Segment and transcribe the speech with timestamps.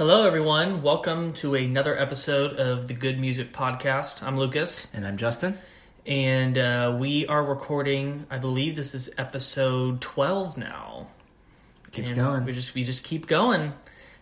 [0.00, 0.80] Hello, everyone.
[0.80, 4.22] Welcome to another episode of the Good Music Podcast.
[4.22, 5.58] I'm Lucas, And I'm Justin.
[6.06, 8.26] and uh, we are recording.
[8.30, 11.08] I believe this is episode 12 now.
[11.92, 12.46] Keeps and going.
[12.46, 13.74] We just we just keep going.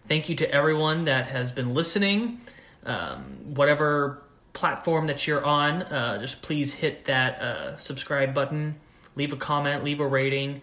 [0.04, 2.40] Thank you to everyone that has been listening.
[2.84, 4.20] Um, whatever
[4.54, 8.80] platform that you're on, uh, just please hit that uh, subscribe button,
[9.14, 10.60] leave a comment, leave a rating,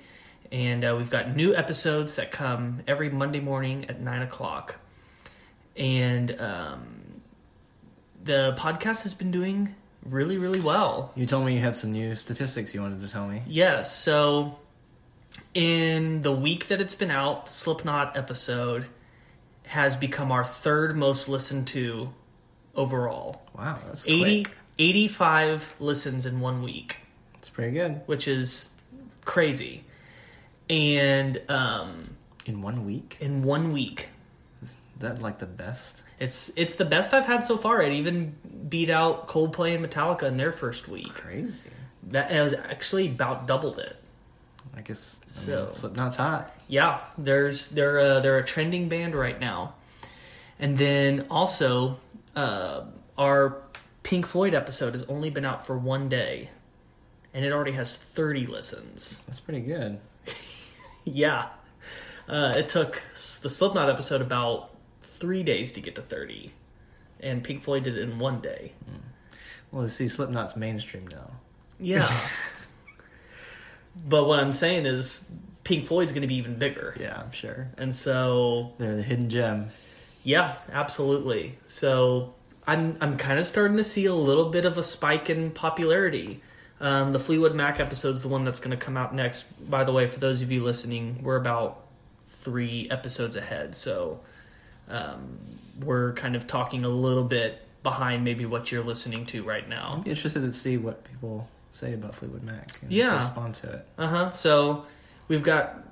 [0.52, 4.76] and uh, we've got new episodes that come every Monday morning at nine o'clock.
[5.78, 7.22] And um,
[8.24, 11.12] the podcast has been doing really, really well.
[11.16, 13.44] You told me you had some new statistics you wanted to tell me.
[13.48, 13.96] Yes.
[13.96, 14.58] So,
[15.54, 18.88] in the week that it's been out, the Slipknot episode
[19.64, 22.10] has become our third most listened to
[22.76, 23.42] overall.
[23.58, 24.56] Wow, that's 80, quick.
[24.78, 26.98] 85 listens in one week,
[27.34, 28.02] That's pretty good.
[28.06, 28.70] which is
[29.26, 29.84] crazy.
[30.70, 32.04] And um,
[32.46, 33.18] In one week?
[33.20, 34.10] in one week,
[35.00, 36.04] that like the best?
[36.20, 37.82] it's it's the best I've had so far.
[37.82, 38.36] It even
[38.70, 41.10] beat out Coldplay and Metallica in their first week.
[41.14, 41.70] Crazy.
[42.04, 43.98] That it was actually about doubled it.
[44.78, 46.54] I guess I So- mean, Slipknot's hot.
[46.68, 49.76] Yeah, there's they're a, they're a trending band right now,
[50.60, 52.00] and then also
[52.36, 52.82] uh,
[53.18, 53.58] our
[54.04, 56.50] Pink Floyd episode has only been out for one day,
[57.34, 59.24] and it already has 30 listens.
[59.28, 60.00] That's pretty good.
[61.08, 61.50] Yeah,
[62.28, 64.72] uh, it took the Slipknot episode about
[65.20, 66.52] three days to get to 30,
[67.20, 68.74] and Pink Floyd did it in one day.
[69.72, 71.32] Well, see, Slipknot's mainstream now.
[71.80, 72.08] Yeah,
[74.08, 75.26] but what I'm saying is
[75.64, 77.70] Pink Floyd's going to be even bigger, Yeah, I'm sure.
[77.78, 79.68] and so They're the hidden gem.
[80.24, 81.58] Yeah, absolutely.
[81.68, 82.34] So
[82.66, 86.42] I'm I'm kind of starting to see a little bit of a spike in popularity.
[86.80, 89.44] Um, the Fleetwood Mac episode is the one that's going to come out next.
[89.70, 91.82] By the way, for those of you listening, we're about
[92.28, 94.20] three episodes ahead, so
[94.90, 95.38] um,
[95.84, 99.96] we're kind of talking a little bit behind maybe what you're listening to right now.
[99.98, 103.16] I'd be interested to see what people say about Fleetwood Mac and Yeah.
[103.16, 103.88] respond to it.
[103.98, 104.32] Uh huh.
[104.32, 104.86] So
[105.28, 105.84] we've got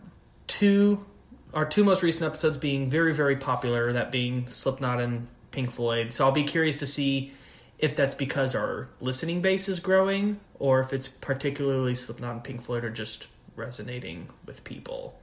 [0.47, 1.05] two,
[1.53, 3.93] our two most recent episodes being very, very popular.
[3.93, 6.13] That being Slipknot and Pink Floyd.
[6.13, 7.33] So I'll be curious to see
[7.79, 12.61] if that's because our listening base is growing, or if it's particularly Slipknot and Pink
[12.61, 15.19] Floyd are just resonating with people.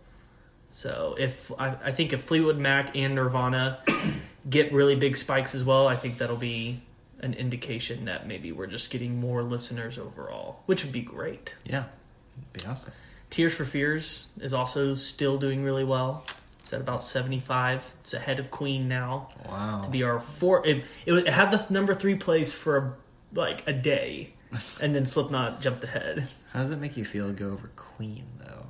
[0.71, 3.81] So if I, I think if Fleetwood Mac and Nirvana
[4.51, 6.81] get really big spikes as well, I think that'll be
[7.21, 11.55] an indication that maybe we're just getting more listeners overall, which would be great.
[11.65, 11.85] Yeah,
[12.39, 12.93] it'd be awesome.
[13.29, 16.25] Tears for Fears is also still doing really well.
[16.61, 17.95] It's at about 75.
[18.01, 19.29] It's ahead of Queen now.
[19.49, 19.81] Wow.
[19.83, 22.97] To be our four, it, it, it had the number three place for
[23.33, 24.35] like a day,
[24.81, 26.29] and then Slipknot jumped ahead.
[26.53, 28.67] How does it make you feel to go over Queen, though?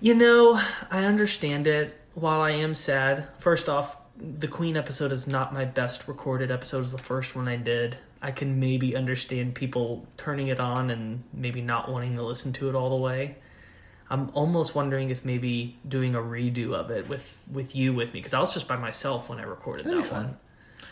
[0.00, 1.96] You know, I understand it.
[2.14, 6.80] While I am sad, first off, the Queen episode is not my best recorded episode.
[6.80, 7.96] It's the first one I did.
[8.20, 12.68] I can maybe understand people turning it on and maybe not wanting to listen to
[12.68, 13.36] it all the way.
[14.10, 18.18] I'm almost wondering if maybe doing a redo of it with with you with me
[18.20, 20.36] because I was just by myself when I recorded That'd that one.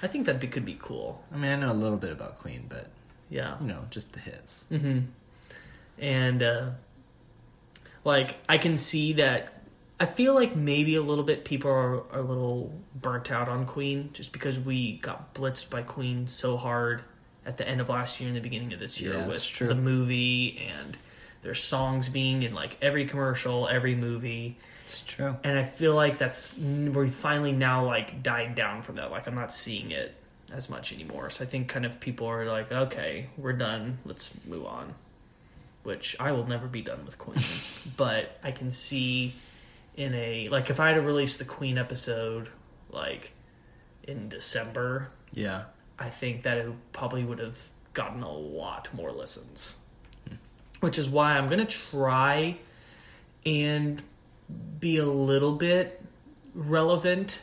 [0.03, 1.23] I think that could be cool.
[1.33, 2.89] I mean, I know a little bit about Queen, but,
[3.29, 3.57] Yeah.
[3.61, 4.65] you know, just the hits.
[4.69, 5.01] hmm
[5.99, 6.71] And uh,
[8.09, 9.55] like I can see that.
[10.01, 13.67] I feel like maybe a little bit people are, are a little burnt out on
[13.67, 17.03] Queen just because we got blitzed by Queen so hard
[17.45, 19.75] at the end of last year and the beginning of this year Yeah, with the
[19.75, 20.97] movie and
[21.43, 24.57] their songs being in like every commercial, every movie.
[24.85, 25.37] It's true.
[25.43, 29.11] And I feel like that's we finally now like died down from that.
[29.11, 30.15] Like I'm not seeing it
[30.53, 31.31] as much anymore.
[31.31, 33.99] So I think kind of people are like, okay, we're done.
[34.05, 34.95] Let's move on.
[35.89, 37.43] Which I will never be done with Queen,
[37.97, 39.35] but I can see
[39.97, 42.51] in a like if I had to release the Queen episode
[42.91, 43.33] like
[44.03, 45.63] in December, Yeah.
[45.99, 47.59] I think that it probably would have
[47.95, 49.79] gotten a lot more listens.
[50.29, 50.35] Hmm.
[50.81, 52.59] Which is why I'm going to try
[53.47, 54.03] and
[54.79, 56.03] be a little bit
[56.55, 57.43] relevant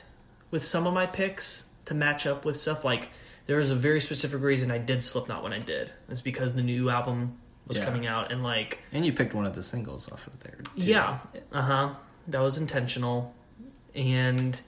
[0.51, 2.86] with some of my picks to match up with stuff.
[2.86, 3.09] Like,
[3.48, 5.91] there was a very specific reason I did Slipknot when I did.
[6.09, 7.85] It's because the new album was Yeah.
[7.85, 10.57] coming out, and like, And you picked one of the singles off of there.
[10.63, 10.71] too.
[10.75, 11.19] yeah,
[11.51, 11.89] uh huh.
[12.27, 13.33] That was intentional,
[13.94, 14.59] and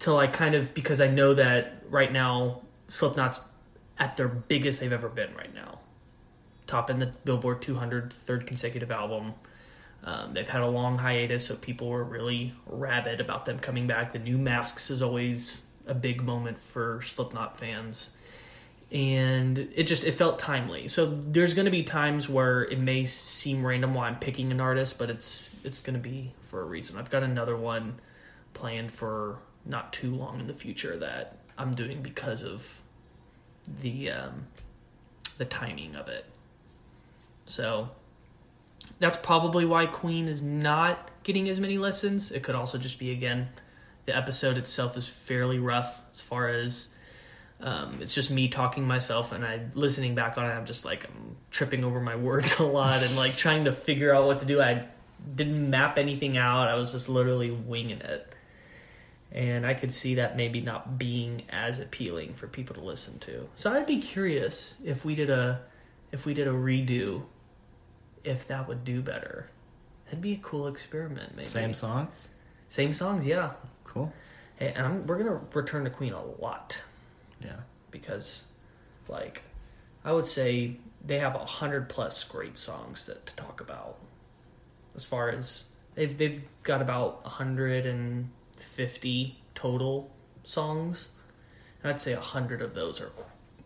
[0.00, 3.40] to like kind of because I know that right now Slipknot's
[3.98, 5.78] at their biggest they've ever been right now,
[6.66, 9.34] top in the Billboard 200, third consecutive album.
[10.02, 14.12] Um, they've had a long hiatus, so people were really rabid about them coming back.
[14.14, 18.16] The new masks is always a big moment for Slipknot fans
[18.92, 20.88] and it just it felt timely.
[20.88, 24.60] So there's going to be times where it may seem random why I'm picking an
[24.60, 26.98] artist, but it's it's going to be for a reason.
[26.98, 28.00] I've got another one
[28.54, 32.82] planned for not too long in the future that I'm doing because of
[33.80, 34.46] the um,
[35.38, 36.26] the timing of it.
[37.44, 37.90] So
[38.98, 42.32] that's probably why Queen is not getting as many listens.
[42.32, 43.50] It could also just be again
[44.04, 46.94] the episode itself is fairly rough as far as
[47.62, 50.52] um, it's just me talking myself and I listening back on it.
[50.52, 54.14] I'm just like I'm tripping over my words a lot and like trying to figure
[54.14, 54.60] out what to do.
[54.60, 54.86] I
[55.34, 56.68] didn't map anything out.
[56.68, 58.34] I was just literally winging it.
[59.32, 63.48] And I could see that maybe not being as appealing for people to listen to.
[63.54, 65.60] So I'd be curious if we did a
[66.10, 67.22] if we did a redo
[68.24, 69.48] if that would do better.
[70.06, 71.46] That'd be a cool experiment maybe.
[71.46, 72.30] Same songs.
[72.68, 73.52] Same songs, yeah.
[73.84, 74.12] Cool.
[74.56, 76.80] Hey, and I'm, we're gonna return to Queen a lot
[77.40, 77.60] Yeah.
[77.90, 78.44] because,
[79.08, 79.42] like,
[80.04, 83.98] I would say they have a hundred plus great songs that to talk about.
[84.94, 90.10] As far as they've they've got about hundred and fifty total
[90.42, 91.08] songs,
[91.82, 93.12] and I'd say a hundred of those are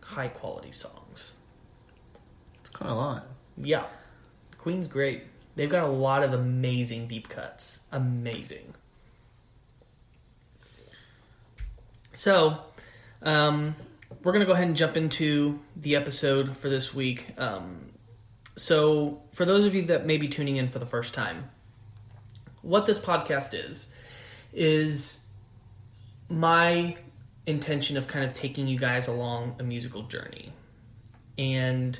[0.01, 1.33] high quality songs.
[2.59, 3.27] It's quite a lot.
[3.57, 3.85] Yeah,
[4.57, 5.23] Queen's great.
[5.55, 7.81] They've got a lot of amazing deep cuts.
[7.91, 8.75] Amazing.
[12.13, 12.59] So,
[13.25, 13.75] um,
[14.23, 17.27] we're going to go ahead and jump into the episode for this week.
[17.37, 17.87] Um,
[18.55, 21.49] so, for those of you that may be tuning in for the first time,
[22.61, 23.91] what this podcast is,
[24.53, 25.27] is
[26.29, 26.95] my
[27.45, 30.53] intention of kind of taking you guys along a musical journey.
[31.37, 31.99] And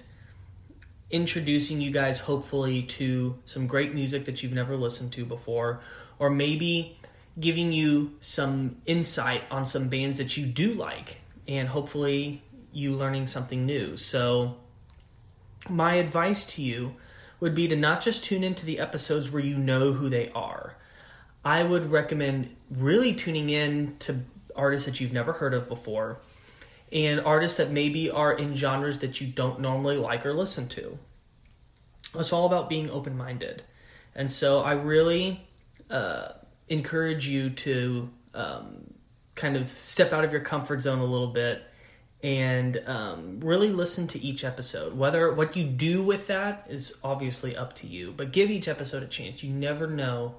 [1.12, 5.80] introducing you guys hopefully to some great music that you've never listened to before
[6.18, 6.98] or maybe
[7.40, 12.42] giving you some insight on some bands that you do like and hopefully
[12.72, 14.56] you learning something new so
[15.70, 16.96] my advice to you
[17.40, 20.76] would be to not just tune into the episodes where you know who they are
[21.44, 24.22] i would recommend really tuning in to
[24.56, 26.20] artists that you've never heard of before
[26.92, 30.98] and artists that maybe are in genres that you don't normally like or listen to.
[32.16, 33.64] It's all about being open minded.
[34.16, 35.46] And so I really
[35.90, 36.30] uh,
[36.68, 38.94] encourage you to um,
[39.36, 41.64] kind of step out of your comfort zone a little bit
[42.24, 44.98] and um, really listen to each episode.
[44.98, 49.04] Whether what you do with that is obviously up to you, but give each episode
[49.04, 49.44] a chance.
[49.44, 50.36] You never know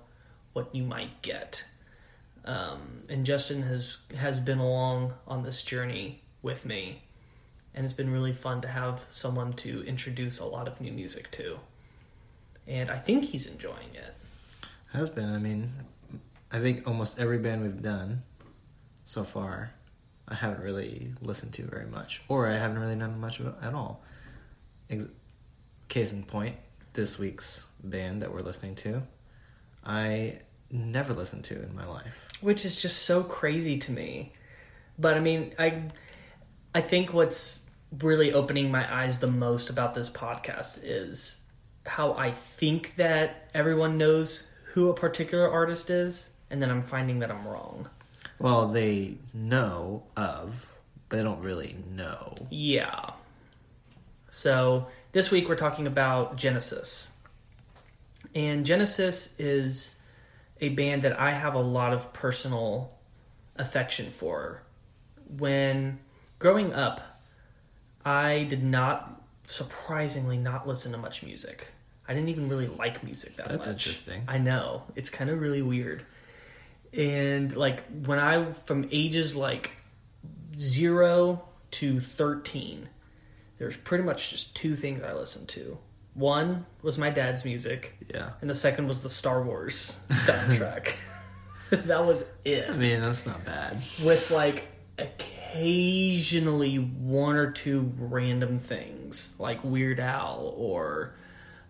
[0.53, 1.65] what you might get.
[2.45, 7.03] Um, and Justin has has been along on this journey with me,
[7.75, 11.31] and it's been really fun to have someone to introduce a lot of new music
[11.33, 11.59] to.
[12.67, 14.15] And I think he's enjoying it.
[14.93, 15.33] Has been.
[15.33, 15.73] I mean,
[16.57, 18.23] I think almost every band we've done
[19.05, 19.73] so far,
[20.27, 23.55] I haven't really listened to very much, or I haven't really done much of it
[23.61, 24.03] at all.
[24.89, 25.07] Ex-
[25.89, 26.57] case in point,
[26.95, 29.03] this week's band that we're listening to,
[29.85, 30.39] I
[30.71, 32.27] never listened to in my life.
[32.41, 34.33] which is just so crazy to me.
[34.99, 35.83] But I mean, I
[36.75, 37.69] I think what's
[37.99, 41.43] really opening my eyes the most about this podcast is
[41.85, 47.21] how I think that everyone knows who a particular artist is, and then I'm finding
[47.21, 47.89] that I'm wrong.
[48.39, 50.67] Well, they know of,
[51.09, 52.35] but they don't really know.
[52.51, 53.11] Yeah.
[54.31, 57.13] So this week we're talking about Genesis.
[58.35, 59.95] And Genesis is
[60.61, 62.93] a band that I have a lot of personal
[63.57, 64.63] affection for.
[65.39, 65.99] When
[66.39, 67.01] growing up,
[68.05, 71.69] I did not, surprisingly, not listen to much music.
[72.09, 73.67] I didn't even really like music that That's much.
[73.67, 74.25] That's interesting.
[74.29, 74.83] I know.
[74.95, 76.05] It's kind of really weird.
[76.97, 79.73] And like when I, from ages like
[80.57, 82.89] zero to 13,
[83.59, 85.79] there's pretty much just two things I listened to.
[86.15, 88.31] One was my dad's music, Yeah.
[88.41, 90.95] and the second was the Star Wars soundtrack.
[91.71, 92.71] that was it.
[92.71, 93.75] I mean, that's not bad.
[94.03, 94.65] With like
[94.99, 101.15] occasionally one or two random things, like Weird Al or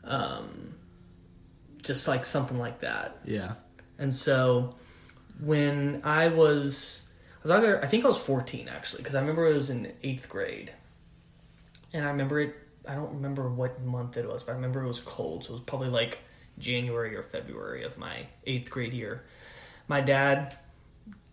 [0.04, 0.74] um,
[1.82, 3.18] just like something like that.
[3.24, 3.54] Yeah.
[3.98, 4.74] And so
[5.40, 9.46] when I was, I was either, I think I was 14 actually, because I remember
[9.46, 10.72] it was in eighth grade.
[11.92, 12.54] And I remember it,
[12.86, 15.44] I don't remember what month it was, but I remember it was cold.
[15.44, 16.18] So it was probably like
[16.58, 19.24] January or February of my eighth grade year.
[19.88, 20.56] My dad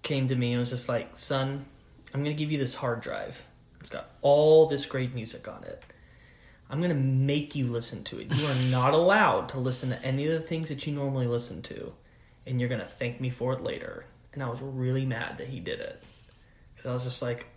[0.01, 1.65] came to me and was just like, son,
[2.13, 3.43] I'm to give you this hard drive.
[3.79, 5.83] It's got all this great music on it.
[6.69, 8.33] I'm going to make you listen to it.
[8.35, 11.61] You are not allowed to listen to any of the things that you normally listen
[11.63, 11.93] to,
[12.45, 14.05] and you're going to thank me for it later.
[14.33, 16.03] And I was really mad that he did it.
[16.73, 17.47] Because I was just like,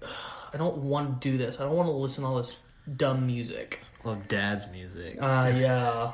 [0.52, 1.60] I don't want to do this.
[1.60, 2.60] I don't want to listen to all this
[2.96, 3.80] dumb music.
[4.04, 5.18] Love dad's music.
[5.20, 6.12] Uh, yeah.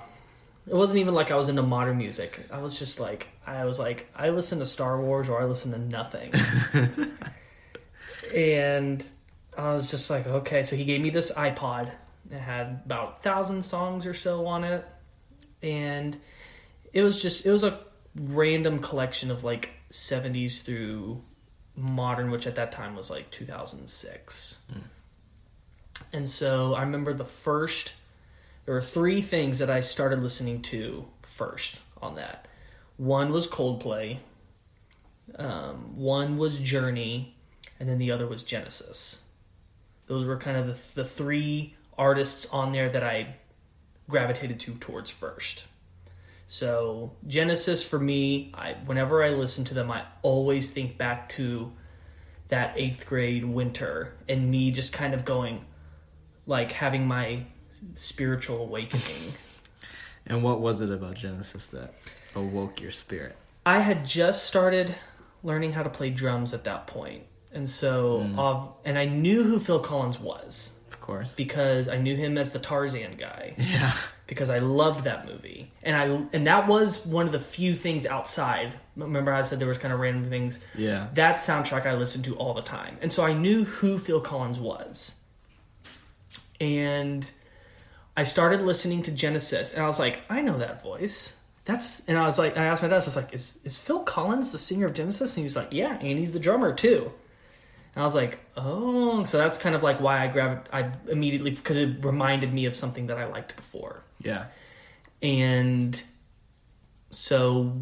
[0.66, 2.46] It wasn't even like I was into modern music.
[2.50, 5.72] I was just like I was like I listen to Star Wars or I listen
[5.72, 6.32] to nothing.
[8.34, 9.10] and
[9.58, 10.62] I was just like, okay.
[10.62, 11.90] So he gave me this iPod.
[12.30, 14.86] It had about a thousand songs or so on it,
[15.62, 16.16] and
[16.92, 17.80] it was just it was a
[18.14, 21.22] random collection of like 70s through
[21.76, 24.62] modern, which at that time was like 2006.
[26.12, 27.94] And so I remember the first,
[28.64, 32.46] there were three things that I started listening to first on that.
[32.96, 34.18] One was Coldplay,
[35.38, 37.34] um, one was Journey,
[37.80, 39.22] and then the other was Genesis.
[40.06, 43.36] Those were kind of the, the three artists on there that I
[44.08, 45.64] gravitated to towards first.
[46.52, 51.72] So Genesis for me, I whenever I listen to them, I always think back to
[52.48, 55.64] that eighth grade winter and me just kind of going,
[56.46, 57.46] like having my
[57.94, 59.32] spiritual awakening.
[60.24, 61.94] And what was it about Genesis that
[62.36, 63.34] awoke your spirit?
[63.66, 64.94] I had just started
[65.42, 68.38] learning how to play drums at that point, and so mm.
[68.38, 71.34] of and I knew who Phil Collins was Of course.
[71.34, 73.54] because I knew him as the Tarzan guy.
[73.58, 73.94] yeah.
[74.32, 78.06] Because I loved that movie, and I and that was one of the few things
[78.06, 78.80] outside.
[78.96, 80.58] Remember, I said there was kind of random things.
[80.74, 81.08] Yeah.
[81.12, 84.58] That soundtrack I listened to all the time, and so I knew who Phil Collins
[84.58, 85.16] was.
[86.62, 87.30] And
[88.16, 91.36] I started listening to Genesis, and I was like, I know that voice.
[91.66, 94.02] That's and I was like, I asked my dad, I was like, is is Phil
[94.02, 95.36] Collins the singer of Genesis?
[95.36, 97.12] And he was like, Yeah, and he's the drummer too.
[97.94, 101.50] And I was like, oh, so that's kind of like why I grabbed, I immediately,
[101.50, 104.02] because it reminded me of something that I liked before.
[104.20, 104.46] Yeah.
[105.20, 106.02] And
[107.10, 107.76] so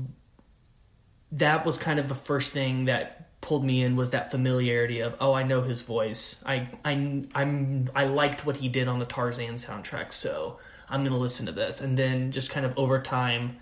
[1.33, 5.17] that was kind of the first thing that pulled me in was that familiarity of,
[5.21, 6.43] oh, I know his voice.
[6.45, 11.13] I, I, I'm, I liked what he did on the Tarzan soundtrack, so I'm going
[11.13, 11.81] to listen to this.
[11.81, 13.59] And then just kind of over time,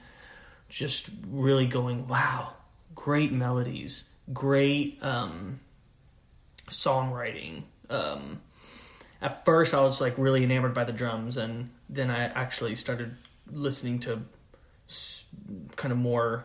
[0.68, 2.54] just really going, wow,
[2.94, 5.60] great melodies, great, um,
[6.68, 7.62] songwriting.
[7.90, 8.40] Um,
[9.20, 13.16] at first, I was like really enamored by the drums, and then I actually started
[13.50, 14.22] listening to
[14.88, 15.26] s-
[15.76, 16.44] kind of more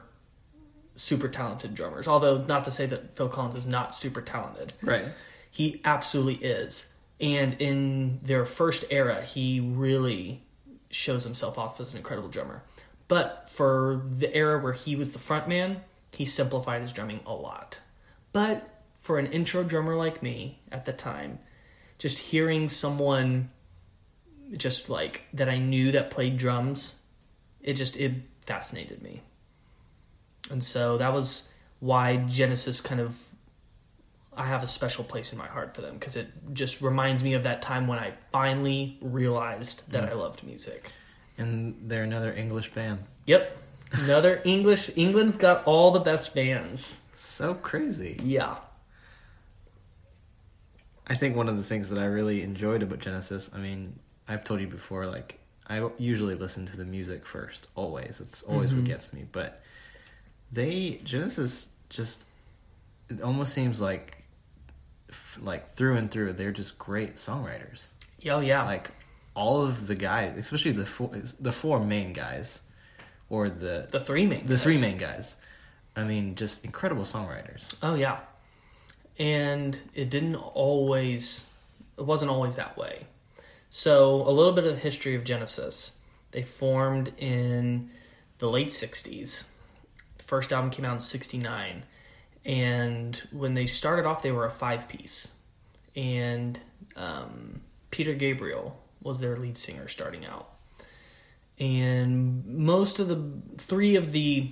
[0.96, 2.08] super talented drummers.
[2.08, 5.06] Although, not to say that Phil Collins is not super talented, Right.
[5.52, 6.88] he absolutely is.
[7.20, 10.44] And in their first era, he really
[10.90, 12.64] shows himself off as an incredible drummer.
[13.08, 17.34] But for the era where he was the front man, he simplified his drumming a
[17.34, 17.80] lot.
[18.32, 18.73] But
[19.04, 21.38] for an intro drummer like me at the time,
[22.00, 23.50] just hearing someone
[24.56, 26.96] just like that I knew that played drums,
[27.62, 28.14] it just it
[28.46, 29.22] fascinated me.
[30.50, 31.50] And so that was
[31.82, 33.22] why Genesis kind of
[34.38, 37.34] I have a special place in my heart for them because it just reminds me
[37.34, 40.94] of that time when I finally realized that I loved music.
[41.38, 43.00] And they're another English band.
[43.26, 43.58] Yep.
[43.92, 47.02] Another English England's got all the best bands.
[47.18, 48.18] So crazy.
[48.24, 48.56] Yeah.
[51.08, 54.44] I think one of the things that I really enjoyed about Genesis, I mean, I've
[54.44, 58.22] told you before, like, I usually listen to the music first, always.
[58.22, 58.94] It's always what mm-hmm.
[58.94, 59.26] gets me.
[59.32, 59.62] But
[60.52, 62.26] they, Genesis, just,
[63.10, 64.24] it almost seems like,
[65.42, 67.92] like through and through, they're just great songwriters.
[68.30, 68.64] Oh yeah.
[68.64, 68.92] Like,
[69.36, 72.62] all of the guys, especially the four, the four main guys,
[73.30, 74.64] or the, the three main the guys.
[74.64, 75.36] three main guys.
[75.96, 77.76] I mean, just incredible songwriters.
[77.82, 78.20] Oh yeah.
[79.18, 81.48] And it didn't always
[81.98, 83.06] it wasn't always that way.
[83.70, 85.98] So a little bit of the history of Genesis.
[86.32, 87.90] They formed in
[88.40, 89.50] the late 60s.
[90.18, 91.84] First album came out in 69.
[92.46, 95.36] And when they started off they were a five piece.
[95.96, 96.60] And
[96.96, 100.50] um, Peter Gabriel was their lead singer starting out.
[101.60, 103.22] And most of the
[103.58, 104.52] three of the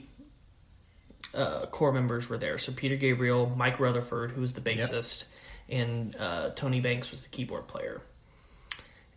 [1.34, 2.58] uh, core members were there.
[2.58, 5.26] So Peter Gabriel, Mike Rutherford, who was the bassist,
[5.70, 8.02] and uh, Tony Banks was the keyboard player.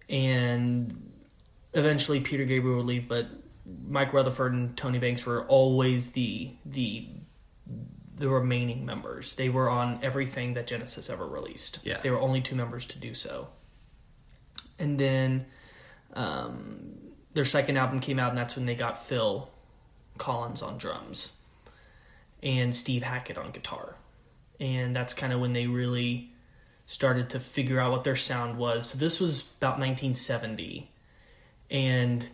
[0.09, 1.13] And
[1.73, 3.27] eventually, Peter Gabriel would leave, but
[3.87, 7.09] Mike Rutherford and Tony Banks were always the the
[8.17, 9.35] the remaining members.
[9.35, 11.81] They were on everything that Genesis ever released.
[11.83, 11.99] Yeah.
[11.99, 13.49] They were only two members to do so.
[14.79, 15.47] And then
[16.13, 16.95] um,
[17.33, 19.51] their second album came out, and that's when they got Phil
[20.17, 21.33] Collins on drums
[22.45, 23.97] and Steve Hackett on guitar.
[24.61, 26.31] And that's kind of when they really
[26.87, 28.91] started to figure out what their sound was.
[28.91, 30.91] So this was about 1970.
[31.71, 32.29] And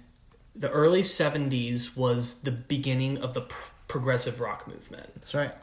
[0.54, 5.14] the early 70s was the beginning of the pr- progressive rock movement.
[5.14, 5.54] That's right.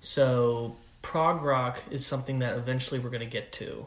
[0.00, 3.86] So prog rock is something that eventually we're going to get to.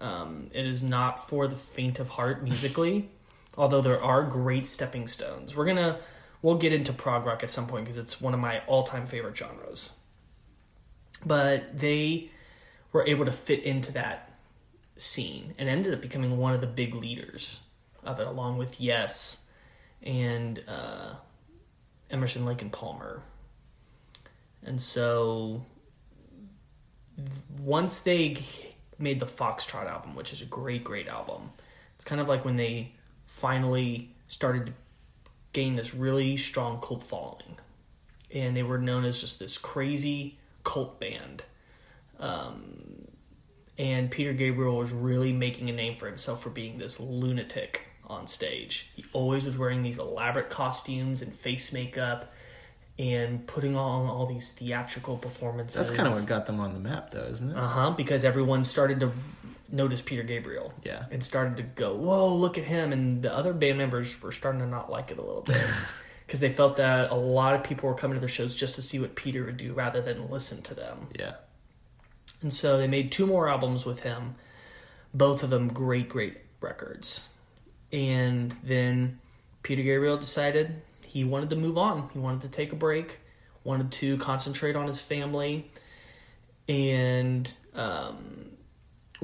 [0.00, 3.08] Um, it is not for the faint of heart musically.
[3.56, 5.56] Although there are great stepping stones.
[5.56, 5.98] We're gonna
[6.44, 9.06] we'll get into prog rock at some point because it's one of my all time
[9.06, 9.90] favorite genres.
[11.24, 12.30] But they
[12.92, 14.30] were able to fit into that
[14.94, 17.60] scene and ended up becoming one of the big leaders
[18.04, 19.46] of it, along with Yes
[20.02, 21.14] and uh,
[22.10, 23.22] Emerson, Lake and Palmer.
[24.62, 25.64] And so
[27.58, 28.36] once they
[28.98, 31.52] made the Foxtrot album, which is a great, great album,
[31.94, 32.92] it's kind of like when they
[33.24, 34.74] finally started
[35.54, 37.56] to gain this really strong cult following.
[38.32, 41.44] And they were known as just this crazy cult band.
[42.18, 43.06] Um,
[43.78, 48.26] and Peter Gabriel was really making a name for himself for being this lunatic on
[48.26, 48.90] stage.
[48.94, 52.32] He always was wearing these elaborate costumes and face makeup
[52.98, 55.78] and putting on all these theatrical performances.
[55.78, 57.56] That's kind of what got them on the map, though, isn't it?
[57.56, 57.90] Uh huh.
[57.90, 59.12] Because everyone started to
[59.74, 60.72] notice Peter Gabriel.
[60.84, 61.04] Yeah.
[61.10, 62.92] And started to go, whoa, look at him.
[62.92, 65.62] And the other band members were starting to not like it a little bit.
[66.26, 68.82] Because they felt that a lot of people were coming to their shows just to
[68.82, 71.08] see what Peter would do rather than listen to them.
[71.14, 71.34] Yeah.
[72.40, 74.36] And so they made two more albums with him,
[75.12, 77.28] both of them great, great records.
[77.92, 79.20] And then
[79.62, 82.08] Peter Gabriel decided he wanted to move on.
[82.14, 83.18] He wanted to take a break,
[83.62, 85.70] wanted to concentrate on his family.
[86.68, 88.53] And um,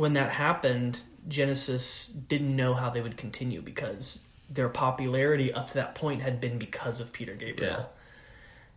[0.01, 5.75] when that happened, Genesis didn't know how they would continue because their popularity up to
[5.75, 7.81] that point had been because of Peter Gabriel.
[7.81, 7.85] Yeah.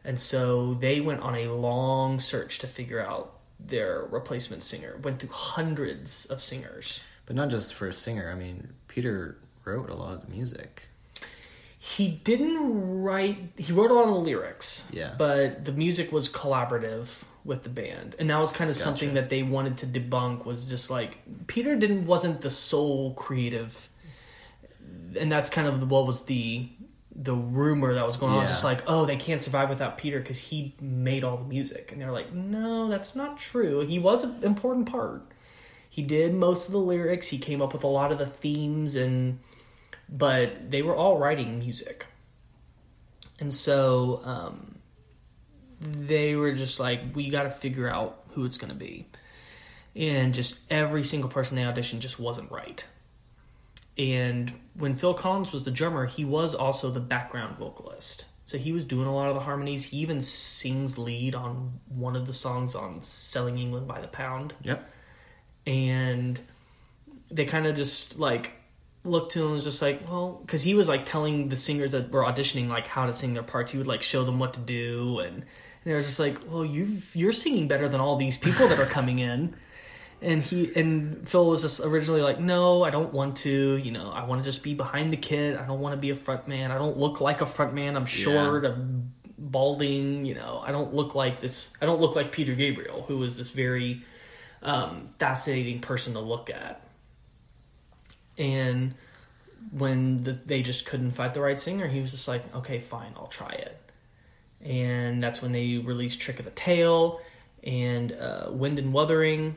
[0.04, 5.00] And so they went on a long search to figure out their replacement singer.
[5.02, 7.00] Went through hundreds of singers.
[7.26, 8.30] But not just for a singer.
[8.30, 10.90] I mean, Peter wrote a lot of the music.
[11.80, 13.54] He didn't write.
[13.56, 14.90] He wrote a lot of the lyrics.
[14.92, 15.14] Yeah.
[15.18, 19.30] But the music was collaborative with the band, and that was kind of something that
[19.30, 20.46] they wanted to debunk.
[20.46, 23.90] Was just like Peter didn't wasn't the sole creative,
[25.20, 26.70] and that's kind of what was the
[27.16, 28.48] the rumor that was going on.
[28.48, 32.02] Just like, oh, they can't survive without Peter because he made all the music, and
[32.02, 33.82] they're like, no, that's not true.
[33.82, 35.26] He was an important part.
[35.90, 37.28] He did most of the lyrics.
[37.28, 39.38] He came up with a lot of the themes and
[40.10, 42.06] but they were all writing music.
[43.40, 44.73] And so um,
[45.84, 49.08] they were just like, we got to figure out who it's going to be.
[49.96, 52.86] And just every single person they auditioned just wasn't right.
[53.98, 58.26] And when Phil Collins was the drummer, he was also the background vocalist.
[58.46, 59.86] So he was doing a lot of the harmonies.
[59.86, 64.54] He even sings lead on one of the songs on Selling England by the Pound
[64.64, 64.84] Yep.
[65.68, 66.42] and
[67.32, 68.52] they kind of just like
[69.04, 71.92] looked to him and was just like, well, because he was like telling the singers
[71.92, 73.72] that were auditioning like how to sing their parts.
[73.72, 75.46] He would like show them what to do, and, and
[75.84, 78.86] they were just like, well, you've you're singing better than all these people that are
[78.86, 79.56] coming in.
[80.22, 83.78] And he and Phil was just originally like, no, I don't want to.
[83.78, 85.58] You know, I want to just be behind the kid.
[85.58, 86.72] I don't want to be a front man.
[86.72, 87.98] I don't look like a front man.
[87.98, 88.66] I'm short.
[88.66, 90.24] I'm balding.
[90.24, 91.74] You know, I don't look like this.
[91.82, 94.04] I don't look like Peter Gabriel, who was this very
[94.62, 96.82] um, fascinating person to look at.
[98.38, 98.96] And
[99.72, 103.14] when the, they just couldn't find the right singer, he was just like, okay, fine,
[103.18, 103.80] I'll try it.
[104.64, 107.22] And that's when they released Trick of the Tail
[107.64, 109.56] and uh, Wind and Wuthering.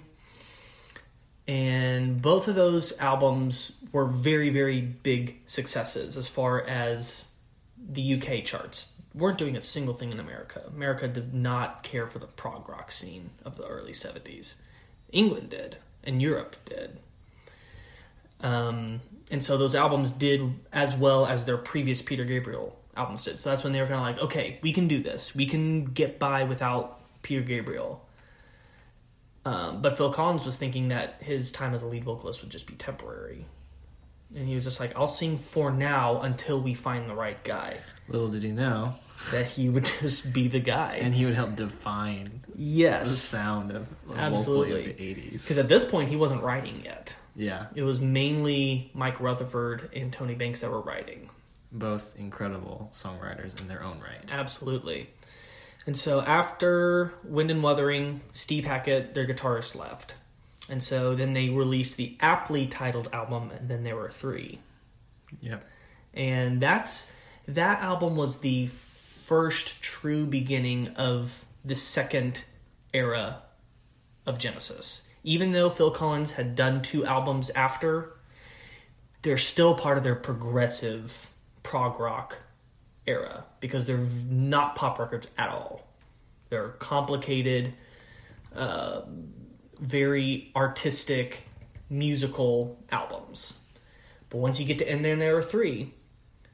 [1.49, 7.29] And both of those albums were very, very big successes as far as
[7.79, 8.95] the UK charts.
[9.15, 10.63] Weren't doing a single thing in America.
[10.75, 14.55] America did not care for the prog rock scene of the early 70s.
[15.13, 16.99] England did, and Europe did.
[18.41, 23.39] Um, and so those albums did as well as their previous Peter Gabriel albums did.
[23.39, 25.35] So that's when they were kind of like, okay, we can do this.
[25.35, 28.07] We can get by without Peter Gabriel.
[29.45, 32.67] Um, but Phil Collins was thinking that his time as a lead vocalist would just
[32.67, 33.47] be temporary.
[34.35, 37.79] And he was just like, I'll sing for now until we find the right guy.
[38.09, 38.97] Little did he know.
[39.31, 40.99] That he would just be the guy.
[41.01, 43.09] And he would help define yes.
[43.09, 44.91] the sound of, Absolutely.
[44.91, 45.33] of the 80s.
[45.33, 47.15] Because at this point, he wasn't writing yet.
[47.37, 47.67] Yeah.
[47.75, 51.31] It was mainly Mike Rutherford and Tony Banks that were writing.
[51.79, 54.33] Both incredible songwriters in their own right.
[54.33, 55.11] Absolutely.
[55.87, 60.15] And so after Wind and Wuthering, Steve Hackett, their guitarist, left.
[60.69, 64.59] And so then they released the aptly titled album, and then there were three.
[65.41, 65.65] Yep.
[66.15, 67.13] And that's
[67.47, 72.45] that album was the first true beginning of the second
[72.93, 73.43] era
[74.25, 75.03] of Genesis.
[75.23, 78.17] Even though Phil Collins had done two albums after,
[79.23, 81.31] they're still part of their progressive
[81.67, 82.39] prog rock
[83.09, 85.85] era because they're not pop records at all.
[86.49, 87.75] They're complicated,
[88.55, 89.01] uh,
[89.81, 91.43] very artistic,
[91.91, 93.59] musical albums.
[94.31, 95.93] But once you get to end there, there are three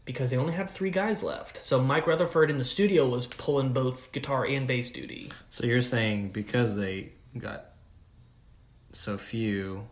[0.06, 1.58] because they only had three guys left.
[1.58, 5.30] So Mike Rutherford in the studio was pulling both guitar and bass duty.
[5.50, 7.66] So you're saying because they got
[8.92, 9.86] so few,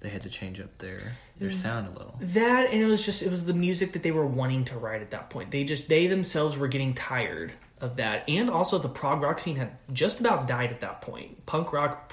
[0.00, 2.16] they had to change up their their sound a little.
[2.20, 5.02] That and it was just it was the music that they were wanting to write
[5.02, 5.50] at that point.
[5.50, 9.56] They just they themselves were getting tired of that, and also the prog rock scene
[9.56, 11.46] had just about died at that point.
[11.46, 12.12] Punk rock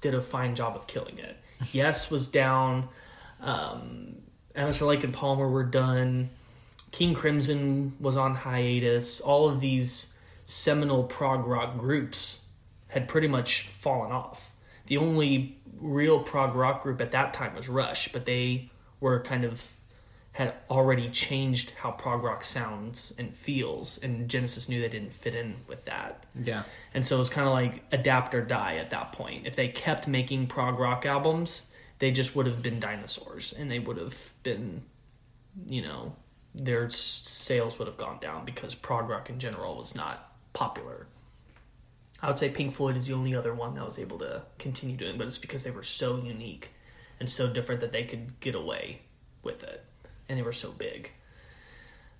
[0.00, 1.36] did a fine job of killing it.
[1.72, 2.88] yes was down.
[3.40, 4.16] Um,
[4.54, 6.30] Emerson, Lake and Palmer were done.
[6.90, 9.20] King Crimson was on hiatus.
[9.20, 12.44] All of these seminal prog rock groups
[12.88, 14.52] had pretty much fallen off.
[14.86, 19.44] The only real prog rock group at that time was Rush, but they were kind
[19.44, 19.76] of
[20.32, 25.34] had already changed how prog rock sounds and feels, and Genesis knew they didn't fit
[25.34, 26.24] in with that.
[26.42, 26.62] Yeah.
[26.94, 29.46] And so it was kind of like adapt or die at that point.
[29.46, 31.66] If they kept making prog rock albums,
[31.98, 34.82] they just would have been dinosaurs and they would have been,
[35.68, 36.16] you know,
[36.54, 41.06] their sales would have gone down because prog rock in general was not popular.
[42.22, 44.96] I would say Pink Floyd is the only other one that was able to continue
[44.96, 46.70] doing, but it's because they were so unique
[47.18, 49.02] and so different that they could get away
[49.42, 49.84] with it,
[50.28, 51.12] and they were so big.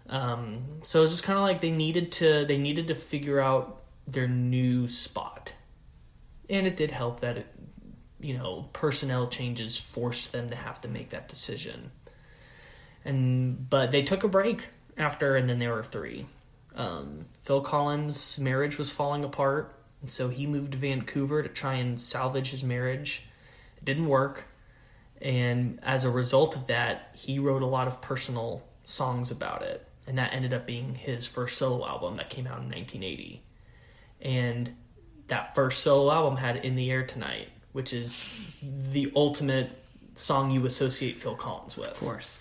[0.09, 3.39] Um, so it was just kind of like they needed to they needed to figure
[3.39, 5.55] out their new spot,
[6.51, 7.47] and it did help that it,
[8.21, 11.93] you know personnel changes forced them to have to make that decision.
[13.05, 16.27] And but they took a break after, and then there were three.
[16.75, 21.75] Um, Phil Collins' marriage was falling apart, and so he moved to Vancouver to try
[21.75, 23.23] and salvage his marriage.
[23.79, 24.45] It didn't work,
[25.21, 29.89] and as a result of that, he wrote a lot of personal songs about it,
[30.07, 33.43] and that ended up being his first solo album that came out in 1980.
[34.21, 34.75] And
[35.29, 39.71] that first solo album had "In the Air Tonight," which is the ultimate
[40.15, 41.89] song you associate Phil Collins with.
[41.89, 42.41] Of course.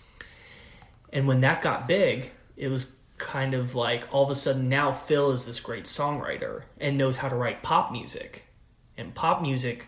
[1.14, 4.92] And when that got big, it was kind of like all of a sudden now
[4.92, 8.46] Phil is this great songwriter and knows how to write pop music.
[8.98, 9.88] And pop music,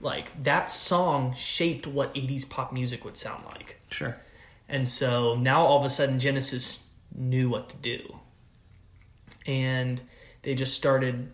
[0.00, 3.80] like that song shaped what 80s pop music would sound like.
[3.90, 4.16] Sure.
[4.68, 8.18] And so now all of a sudden Genesis knew what to do.
[9.46, 10.00] And
[10.42, 11.30] they just started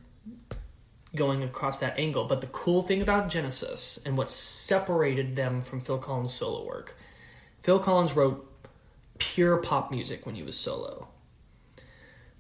[1.15, 2.25] going across that angle.
[2.25, 6.97] But the cool thing about Genesis and what separated them from Phil Collins' solo work,
[7.61, 8.49] Phil Collins wrote
[9.19, 11.09] pure pop music when he was solo.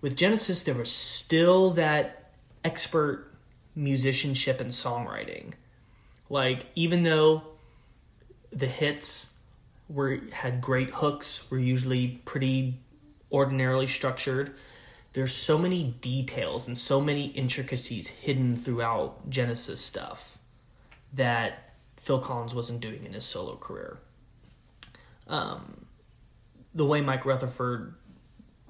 [0.03, 2.33] With Genesis, there was still that
[2.65, 3.33] expert
[3.75, 5.55] musicianship and songwriting.
[6.29, 7.45] Like, even though
[8.53, 9.37] the hits
[9.89, 12.79] were had great hooks, were usually pretty
[13.31, 14.55] ordinarily structured.
[15.13, 20.39] There's so many details and so many intricacies hidden throughout Genesis stuff
[21.13, 23.99] that Phil Collins wasn't doing in his solo career.
[25.29, 25.87] Um,
[26.75, 27.95] the way Mike Rutherford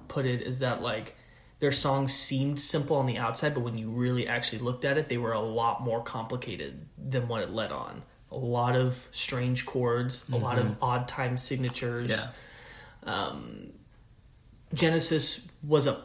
[0.07, 1.15] put it is that like
[1.63, 5.07] their songs seemed simple on the outside, but when you really actually looked at it,
[5.07, 8.01] they were a lot more complicated than what it led on.
[8.31, 10.83] A lot of strange chords, a lot of mm-hmm.
[10.83, 12.09] odd time signatures.
[12.09, 12.27] Yeah.
[13.09, 13.69] Um,
[14.73, 16.01] Genesis was a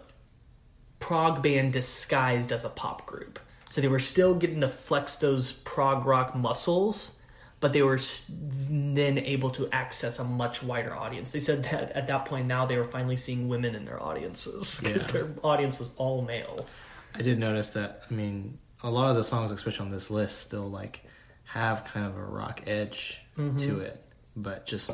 [1.01, 3.41] prog band disguised as a pop group.
[3.67, 7.18] So they were still getting to flex those prog rock muscles,
[7.61, 11.33] but they were then able to access a much wider audience.
[11.33, 14.81] They said that at that point now they were finally seeing women in their audiences
[14.81, 15.13] because Yeah.
[15.13, 16.67] their audience was all male.
[17.15, 18.03] I did notice that.
[18.09, 21.05] I mean, a lot of the songs, especially on this list, still like
[21.45, 23.57] have kind of a rock edge mm-hmm.
[23.57, 24.05] to it,
[24.37, 24.93] but just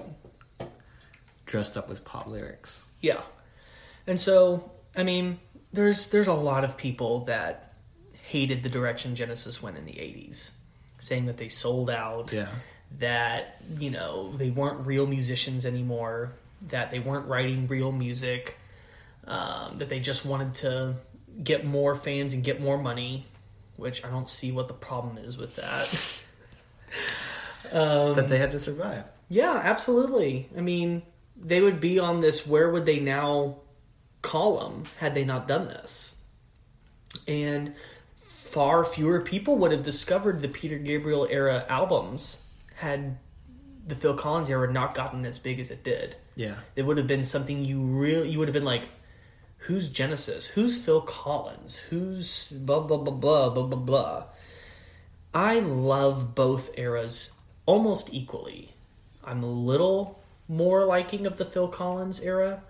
[1.44, 2.85] dressed up with pop lyrics.
[3.00, 3.20] Yeah.
[4.07, 5.38] And so, I mean,
[5.72, 7.74] there's there's a lot of people that
[8.12, 10.53] hated the direction Genesis went in the 80s,
[11.05, 12.49] saying that they sold out, Yeah.
[12.99, 16.33] that, you know, they weren't real musicians anymore,
[16.69, 18.57] that they weren't writing real music,
[19.27, 20.95] um, that they just wanted to
[21.43, 23.27] get more fans and get more money,
[23.77, 26.25] which I don't see what the problem is with that.
[27.73, 29.05] but they had to survive.
[29.29, 30.49] Yeah, absolutely.
[30.57, 31.03] I mean,
[31.37, 33.57] they would be on this where would they now
[34.23, 36.17] column had they not done this?
[37.27, 37.75] And
[38.55, 42.38] far fewer people would have discovered the Peter Gabriel era albums
[42.77, 43.19] had
[43.85, 46.14] the Phil Collins era not gotten as big as it did.
[46.37, 46.59] Yeah.
[46.77, 48.90] It would have been something you really you would have been like,
[49.57, 50.47] who's Genesis?
[50.47, 51.79] Who's Phil Collins?
[51.79, 54.25] Who's blah blah blah blah blah blah blah.
[55.35, 57.33] I love both eras
[57.67, 58.77] almost equally.
[59.25, 62.62] I'm a little more liking of the Phil Collins era,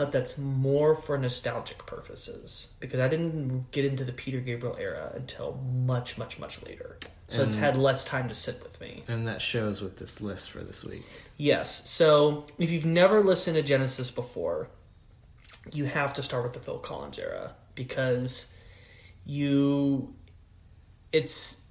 [0.00, 5.12] but that's more for nostalgic purposes because I didn't get into the Peter Gabriel era
[5.14, 6.96] until much much much later.
[7.28, 9.04] So it's had less time to sit with me.
[9.08, 11.04] And that shows with this list for this week.
[11.36, 11.86] Yes.
[11.86, 14.70] So if you've never listened to Genesis before,
[15.70, 18.54] you have to start with the Phil Collins era because
[19.26, 20.14] you
[21.12, 21.62] it's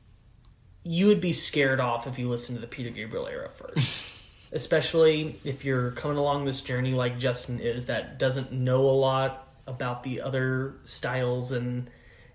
[0.83, 4.17] you would be scared off if you listened to the Peter Gabriel era first.
[4.51, 9.47] Especially if you're coming along this journey like Justin is that doesn't know a lot
[9.67, 11.89] about the other styles and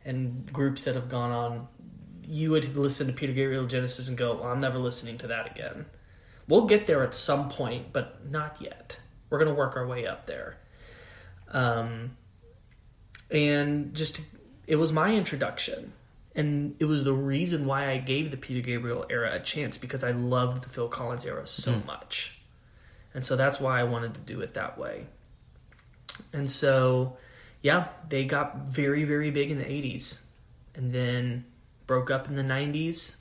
[0.04, 1.68] and groups that have gone on.
[2.26, 5.50] You would listen to Peter Gabriel Genesis and go, well, I'm never listening to that
[5.50, 5.86] again.
[6.46, 9.00] We'll get there at some point, but not yet.
[9.30, 10.58] We're going to work our way up there.
[11.48, 12.16] Um,
[13.30, 14.20] and just
[14.66, 15.92] it was my introduction,
[16.36, 20.02] and it was the reason why I gave the Peter Gabriel era a chance because
[20.02, 21.86] I loved the Phil Collins era so mm-hmm.
[21.86, 22.40] much,
[23.12, 25.06] and so that's why I wanted to do it that way.
[26.32, 27.16] And so,
[27.62, 30.20] yeah, they got very very big in the '80s,
[30.74, 31.44] and then
[31.86, 33.16] broke up in the '90s.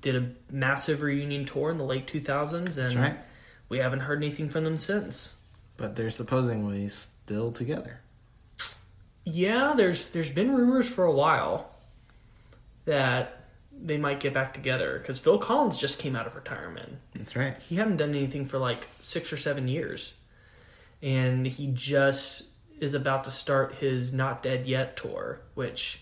[0.00, 3.18] Did a massive reunion tour in the late 2000s, and right.
[3.70, 5.38] we haven't heard anything from them since.
[5.78, 8.00] But they're supposedly still together.
[9.24, 11.73] Yeah, there's there's been rumors for a while
[12.84, 13.40] that
[13.76, 16.98] they might get back together because Phil Collins just came out of retirement.
[17.14, 17.56] That's right.
[17.68, 20.14] He hadn't done anything for like six or seven years,
[21.02, 26.00] and he just is about to start his Not Dead Yet tour, which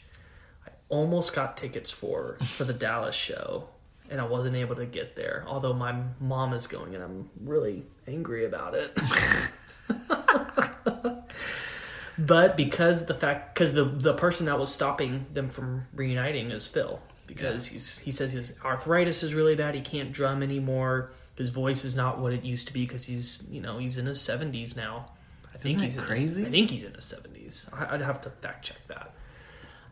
[0.66, 3.68] I almost got tickets for for the Dallas show,
[4.10, 5.44] and I wasn't able to get there.
[5.46, 8.96] Although my mom is going, and I'm really angry about it.
[12.18, 16.66] but because the fact because the the person that was stopping them from reuniting is
[16.68, 17.00] Phil.
[17.26, 19.74] Because he's he says his arthritis is really bad.
[19.74, 21.12] He can't drum anymore.
[21.36, 24.04] His voice is not what it used to be because he's you know he's in
[24.06, 25.12] his 70s now.
[25.54, 26.40] I think that he's in crazy?
[26.40, 29.14] his, I think he's in his 70s I- I'd have to fact check that.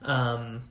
[0.03, 0.63] Um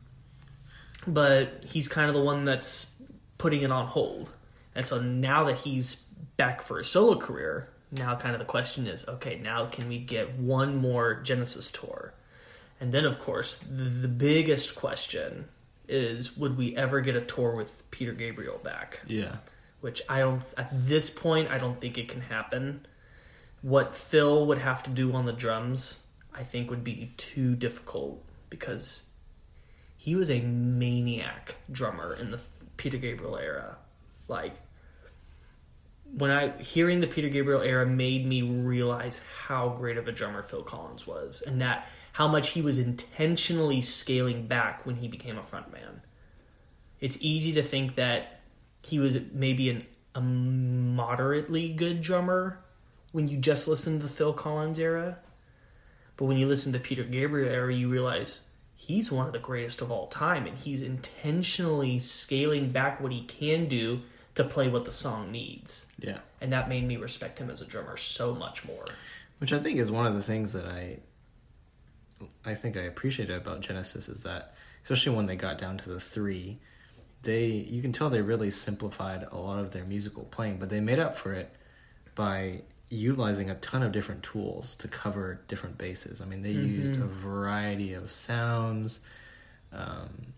[1.07, 2.93] but he's kind of the one that's
[3.37, 4.31] putting it on hold.
[4.75, 5.95] And so now that he's
[6.37, 9.97] back for a solo career now kind of the question is okay now can we
[9.97, 12.13] get one more genesis tour
[12.79, 15.47] and then of course the, the biggest question
[15.87, 19.37] is would we ever get a tour with peter gabriel back Yeah.
[19.81, 22.85] which i don't at this point i don't think it can happen
[23.61, 28.23] what phil would have to do on the drums i think would be too difficult
[28.49, 29.05] because
[29.97, 32.41] he was a maniac drummer in the
[32.77, 33.77] Peter Gabriel era.
[34.29, 34.53] Like
[36.13, 40.43] when I hearing the Peter Gabriel era made me realize how great of a drummer
[40.43, 45.37] Phil Collins was and that how much he was intentionally scaling back when he became
[45.37, 46.01] a frontman.
[46.99, 48.41] It's easy to think that
[48.81, 52.59] he was maybe an, a moderately good drummer
[53.11, 55.19] when you just listen to the Phil Collins era.
[56.17, 58.41] But when you listen to Peter Gabriel era, you realize
[58.75, 63.23] he's one of the greatest of all time, and he's intentionally scaling back what he
[63.23, 64.01] can do
[64.39, 65.87] to play what the song needs.
[65.99, 66.19] Yeah.
[66.41, 68.85] And that made me respect him as a drummer so much more.
[69.39, 70.99] Which I think is one of the things that I
[72.45, 75.99] I think I appreciated about Genesis is that especially when they got down to the
[75.99, 76.57] 3
[77.21, 80.81] they you can tell they really simplified a lot of their musical playing but they
[80.81, 81.55] made up for it
[82.15, 86.21] by utilizing a ton of different tools to cover different bases.
[86.21, 89.01] I mean, they used a variety of sounds,
[89.71, 90.33] um,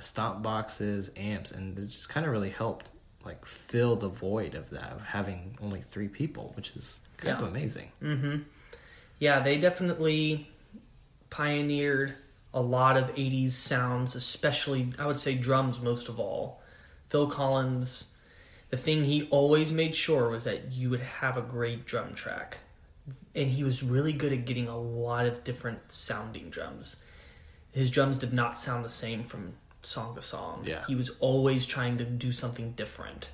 [0.00, 2.86] stomp boxes, amps, and it just kind of really helped
[3.24, 7.44] like fill the void of that of having only three people, which is kind Yeah.
[7.46, 7.92] of amazing.
[8.02, 8.36] Mm-hmm.
[9.18, 10.48] Yeah, they definitely
[11.28, 12.14] pioneered
[12.52, 16.60] a lot of 80s sounds, especially, I would say, drums most of all.
[17.08, 18.16] Phil Collins,
[18.70, 22.58] the thing he always made sure was that you would have a great drum track.
[23.34, 26.96] And he was really good at getting a lot of different sounding drums.
[27.72, 30.62] His drums did not sound the same from song to song.
[30.64, 30.84] Yeah.
[30.86, 33.32] He was always trying to do something different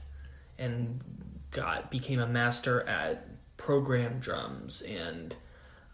[0.59, 1.01] and
[1.51, 5.35] got became a master at program drums and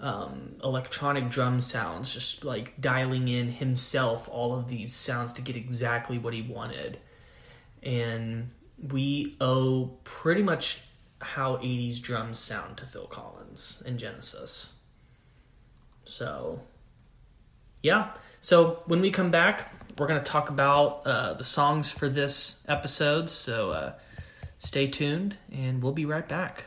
[0.01, 5.55] um, electronic drum sounds, just like dialing in himself all of these sounds to get
[5.55, 6.99] exactly what he wanted.
[7.83, 8.51] And
[8.91, 10.83] we owe pretty much
[11.21, 14.73] how 80s drums sound to Phil Collins and Genesis.
[16.03, 16.61] So,
[17.81, 18.15] yeah.
[18.41, 22.63] So, when we come back, we're going to talk about uh, the songs for this
[22.69, 23.29] episode.
[23.31, 23.93] So, uh,
[24.59, 26.67] stay tuned and we'll be right back.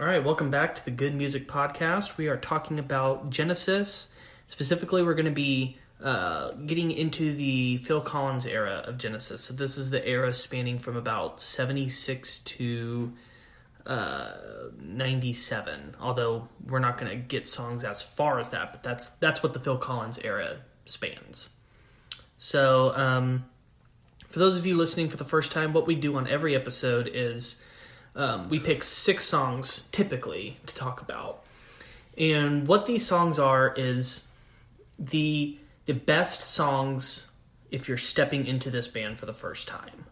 [0.00, 2.16] All right, welcome back to the Good Music Podcast.
[2.16, 4.08] We are talking about Genesis.
[4.46, 9.42] Specifically, we're going to be uh, getting into the Phil Collins era of Genesis.
[9.42, 13.12] So, this is the era spanning from about 76 to
[13.84, 14.30] uh,
[14.80, 15.96] 97.
[16.00, 19.52] Although, we're not going to get songs as far as that, but that's, that's what
[19.52, 21.50] the Phil Collins era spans.
[22.38, 23.44] So, um,
[24.28, 27.10] for those of you listening for the first time, what we do on every episode
[27.12, 27.62] is
[28.14, 31.44] um, we pick six songs typically to talk about.
[32.18, 34.28] And what these songs are is
[34.98, 37.30] the the best songs
[37.70, 40.04] if you're stepping into this band for the first time.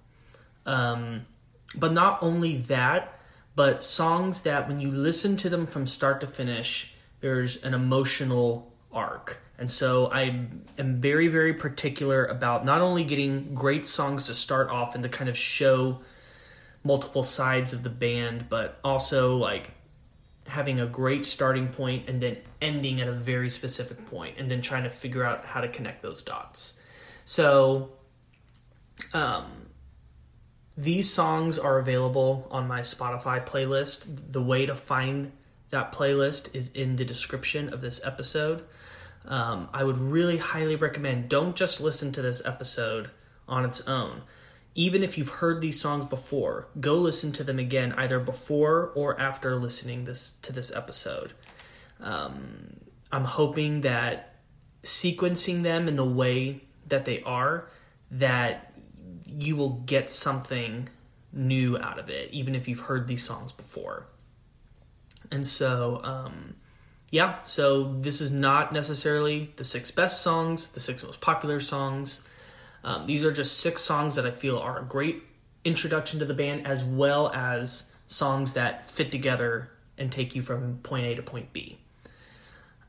[0.64, 1.26] Um,
[1.74, 3.18] but not only that,
[3.54, 8.72] but songs that when you listen to them from start to finish, there's an emotional
[8.92, 9.40] arc.
[9.58, 10.46] And so I
[10.78, 15.08] am very, very particular about not only getting great songs to start off and to
[15.08, 16.00] kind of show
[16.84, 19.74] multiple sides of the band, but also like
[20.46, 24.62] having a great starting point and then ending at a very specific point and then
[24.62, 26.80] trying to figure out how to connect those dots.
[27.24, 27.90] So
[29.12, 29.68] um
[30.78, 34.06] these songs are available on my Spotify playlist.
[34.30, 35.32] The way to find
[35.70, 38.64] that playlist is in the description of this episode.
[39.26, 43.10] Um, I would really highly recommend don't just listen to this episode
[43.48, 44.22] on its own
[44.74, 49.18] even if you've heard these songs before, go listen to them again either before or
[49.20, 51.33] after listening this to this episode.
[52.00, 52.76] Um,
[53.11, 54.37] I'm hoping that
[54.83, 57.68] sequencing them in the way that they are,
[58.11, 58.74] that
[59.26, 60.88] you will get something
[61.33, 64.07] new out of it, even if you've heard these songs before.
[65.31, 66.54] And so, um,
[67.11, 72.22] yeah, so this is not necessarily the six best songs, the six most popular songs.
[72.84, 75.22] Um, these are just six songs that I feel are a great
[75.64, 80.78] introduction to the band, as well as songs that fit together and take you from
[80.82, 81.78] point A to point B.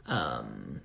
[0.05, 0.81] Um,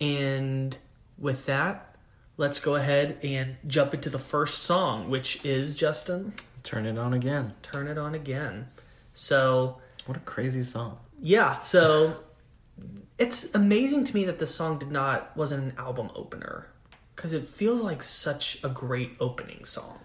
[0.00, 0.76] and
[1.18, 1.96] with that,
[2.36, 6.34] let's go ahead and jump into the first song, which is Justin.
[6.62, 7.54] Turn it on again.
[7.62, 8.68] Turn it on again.
[9.12, 10.98] So, what a crazy song.
[11.20, 12.20] Yeah, so
[13.18, 16.68] it's amazing to me that this song did not wasn't an album opener
[17.16, 19.98] because it feels like such a great opening song.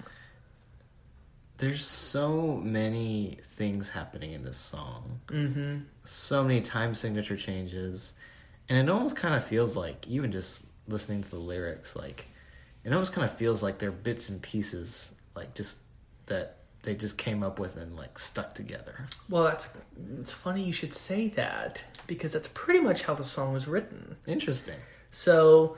[1.58, 5.20] There's so many things happening in this song.
[5.28, 5.80] Mm-hmm.
[6.06, 8.14] So many time signature changes,
[8.68, 12.28] and it almost kind of feels like even just listening to the lyrics, like
[12.84, 15.78] it almost kind of feels like they're bits and pieces, like just
[16.26, 19.06] that they just came up with and like stuck together.
[19.30, 19.80] Well, that's
[20.20, 24.16] it's funny you should say that because that's pretty much how the song was written.
[24.26, 24.78] Interesting.
[25.12, 25.78] So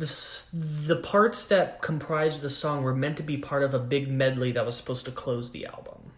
[0.00, 4.10] the the parts that comprised the song were meant to be part of a big
[4.10, 6.12] medley that was supposed to close the album.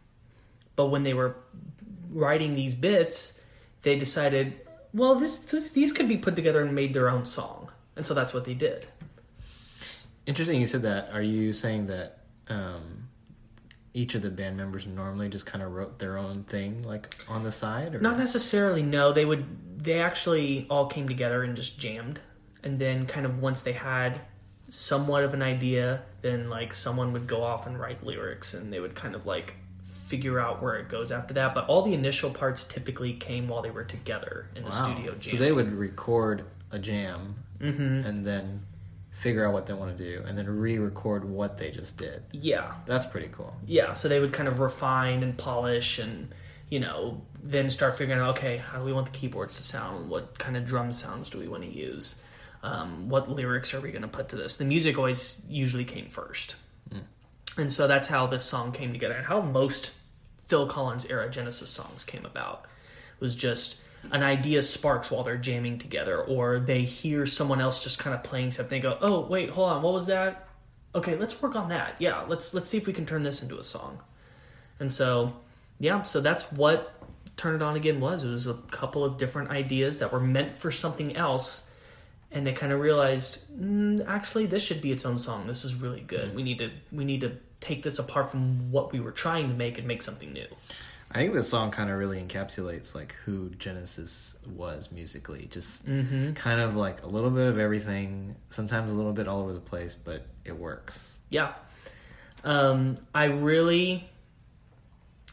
[0.77, 1.35] But when they were
[2.09, 3.41] writing these bits,
[3.83, 4.61] they decided,
[4.95, 8.15] well, this, this these could be put together and made their own song, and so
[8.15, 8.87] that's what they did.
[10.27, 11.11] Interesting, you said that.
[11.13, 13.09] Are you saying that um,
[13.95, 17.43] each of the band members normally just kind of wrote their own thing, like on
[17.43, 17.97] the side?
[17.97, 18.01] Or?
[18.01, 18.85] Not necessarily.
[18.85, 19.83] No, they would.
[19.83, 22.21] They actually all came together and just jammed
[22.63, 24.21] and then kind of once they had
[24.69, 28.81] somewhat of an idea, then like someone would go off and write lyrics and they
[28.81, 31.55] would kind of like figure out where it goes after that.
[31.55, 34.85] But all the initial parts typically came while they were together in the wow.
[34.85, 35.13] studio.
[35.13, 35.23] Jamming.
[35.23, 38.07] So they would record a jam mm-hmm.
[38.07, 38.67] and then
[39.11, 42.23] figure out what they want to do and then re-record what they just did.
[42.33, 43.55] Yeah, that's pretty cool.
[43.67, 46.35] Yeah, so they would kind of refine and polish and
[46.71, 50.09] you know then start figuring out okay how do we want the keyboards to sound
[50.09, 52.23] what kind of drum sounds do we want to use
[52.63, 54.57] um, what lyrics are we going to put to this?
[54.57, 56.57] The music always usually came first.
[56.93, 57.03] Mm.
[57.59, 59.95] And so that's how this song came together and how most
[60.45, 62.67] Phil Collins era Genesis songs came about.
[63.15, 67.83] it was just an idea sparks while they're jamming together or they hear someone else
[67.83, 69.83] just kind of playing something they go, "Oh, wait, hold on.
[69.83, 70.49] What was that?"
[70.95, 71.95] Okay, let's work on that.
[71.99, 74.03] Yeah, let's let's see if we can turn this into a song.
[74.81, 75.35] And so,
[75.79, 76.95] yeah, so that's what
[77.37, 78.25] Turn It On Again was.
[78.25, 81.69] It was a couple of different ideas that were meant for something else
[82.33, 85.75] and they kind of realized mm, actually this should be its own song this is
[85.75, 89.13] really good we need to we need to take this apart from what we were
[89.13, 90.47] trying to make and make something new
[91.15, 95.47] I think this song kind of really encapsulates like who Genesis was musically.
[95.51, 96.33] Just Mm-hmm.
[96.33, 99.61] kind of like a little bit of everything, sometimes a little bit all over the
[99.61, 101.21] place, but it works.
[101.29, 101.53] Yeah.
[102.45, 104.09] Um, I really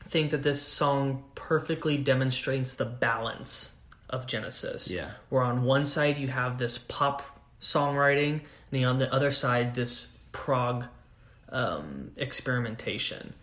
[0.04, 3.74] think that this song perfectly demonstrates the balance
[4.10, 4.90] of Genesis.
[4.90, 5.12] Yeah.
[5.30, 7.22] Where on one side you have this pop
[7.62, 8.42] songwriting,
[8.72, 10.86] and on the other side this prog
[11.50, 13.34] um, experimentation.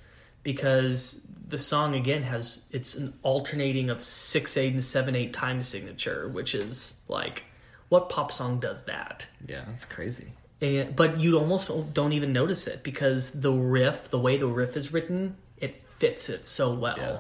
[0.43, 5.63] Because the song again has it's an alternating of six eight and seven eight time
[5.63, 7.45] signature, which is like
[7.89, 9.27] what pop song does that?
[9.47, 10.33] Yeah, that's crazy.
[10.61, 14.77] and but you almost don't even notice it because the riff, the way the riff
[14.77, 16.97] is written, it fits it so well.
[16.99, 17.19] Yeah.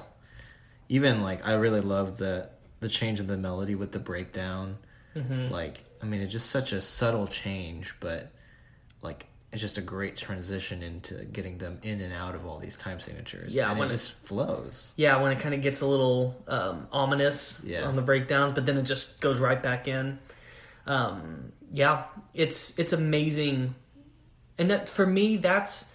[0.88, 2.48] Even like I really love the
[2.86, 4.78] the change in the melody with the breakdown.
[5.16, 5.52] Mm-hmm.
[5.52, 8.30] Like I mean, it's just such a subtle change, but
[9.02, 12.76] like it's just a great transition into getting them in and out of all these
[12.76, 13.56] time signatures.
[13.56, 14.92] Yeah, and when it it- just flows.
[14.96, 17.84] Yeah, when it kind of gets a little um, ominous Yeah.
[17.88, 20.18] on the breakdowns, but then it just goes right back in.
[20.86, 23.74] Um, yeah, it's it's amazing,
[24.58, 25.92] and that for me, that's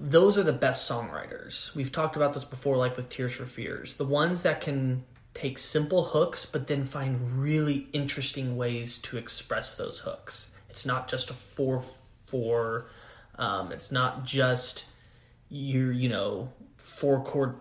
[0.00, 1.74] those are the best songwriters.
[1.76, 5.04] We've talked about this before, like with Tears for Fears, the ones that can
[5.36, 10.50] take simple hooks, but then find really interesting ways to express those hooks.
[10.70, 11.80] It's not just a four
[12.24, 12.86] four.
[13.38, 14.86] Um, it's not just
[15.48, 17.54] your you know four chord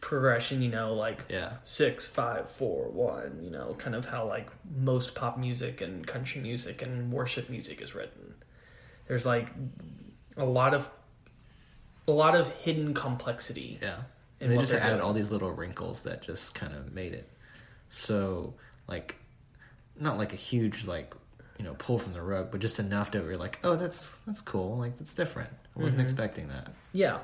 [0.00, 1.54] progression you know like Yeah.
[1.64, 4.48] six five four one you know kind of how like
[4.78, 8.34] most pop music and country music and worship music is written
[9.08, 9.48] there's like
[10.36, 10.88] a lot of
[12.06, 14.02] a lot of hidden complexity Yeah.
[14.40, 15.00] And they just added doing.
[15.00, 17.28] all these little wrinkles that just kind of made it
[17.88, 18.54] so
[18.88, 19.16] like
[19.98, 21.14] not like a huge like
[21.58, 24.40] you know pull from the rug, but just enough that we're like, oh, that's that's
[24.40, 24.76] cool.
[24.76, 25.50] Like that's different.
[25.76, 26.70] I wasn't expecting that.
[26.92, 27.18] Yeah.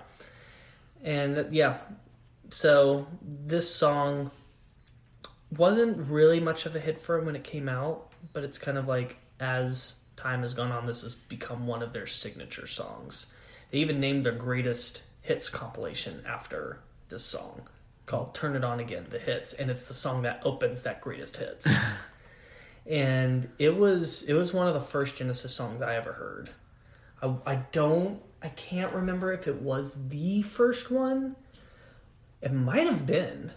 [1.02, 1.78] And uh, yeah.
[2.50, 4.30] So this song
[5.56, 8.78] wasn't really much of a hit for him when it came out, but it's kind
[8.78, 13.26] of like as time has gone on, this has become one of their signature songs.
[13.70, 16.80] They even named their greatest hits compilation after
[17.12, 17.68] this song
[18.06, 21.36] called Turn It On Again, the hits, and it's the song that opens that greatest
[21.36, 21.72] hits.
[22.86, 26.50] and it was it was one of the first Genesis songs I ever heard.
[27.22, 31.36] I, I don't I can't remember if it was the first one.
[32.40, 33.52] It might have been.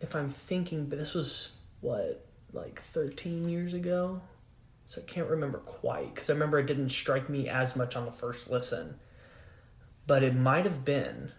[0.00, 4.22] If I'm thinking, but this was what like 13 years ago.
[4.86, 8.04] So I can't remember quite cuz I remember it didn't strike me as much on
[8.04, 9.00] the first listen.
[10.06, 11.32] But it might have been.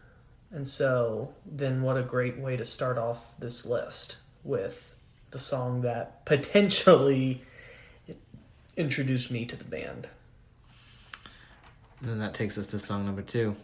[0.53, 4.95] And so then what a great way to start off this list with
[5.31, 7.43] the song that potentially
[8.77, 10.07] introduced me to the band.
[11.99, 13.55] And then that takes us to song number two.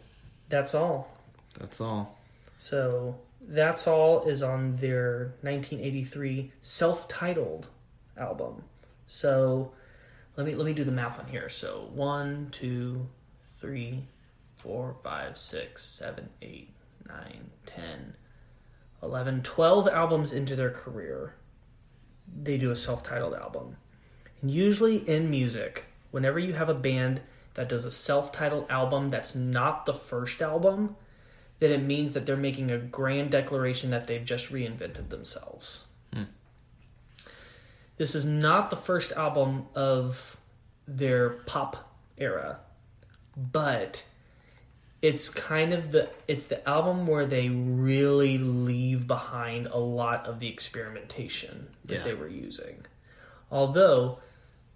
[0.50, 1.16] That's all.
[1.60, 2.18] That's all.
[2.58, 7.68] So that's all is on their 1983 self-titled
[8.18, 8.64] album.
[9.06, 9.74] So
[10.38, 11.50] let me let me do the math on here.
[11.50, 13.08] So one, two,
[13.60, 14.06] three,
[14.56, 16.74] four, five, six, seven, eight,
[17.08, 18.16] nine, ten,
[19.02, 21.36] eleven, twelve albums into their career,
[22.28, 23.78] they do a self-titled album.
[24.42, 27.22] And usually in music, whenever you have a band
[27.56, 30.96] that does a self-titled album that's not the first album,
[31.60, 35.88] then it means that they're making a grand declaration that they've just reinvented themselves.
[36.14, 36.24] Hmm.
[37.98, 40.38] This is not the first album of
[40.88, 42.60] their pop era,
[43.36, 44.06] but
[45.02, 50.40] it's kind of the it's the album where they really leave behind a lot of
[50.40, 52.04] the experimentation that Yeah.
[52.04, 52.86] they were using.
[53.52, 54.20] Although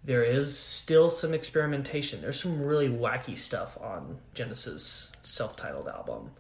[0.03, 2.21] there is still some experimentation.
[2.21, 6.32] There's some really wacky stuff on Genesis self-titled album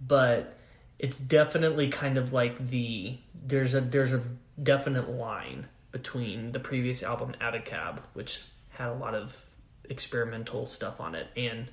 [0.00, 0.56] but
[0.98, 4.22] it's definitely kind of like the there's a there's a
[4.62, 9.46] definite line between the previous album Abacab, which had a lot of
[9.88, 11.68] experimental stuff on it, and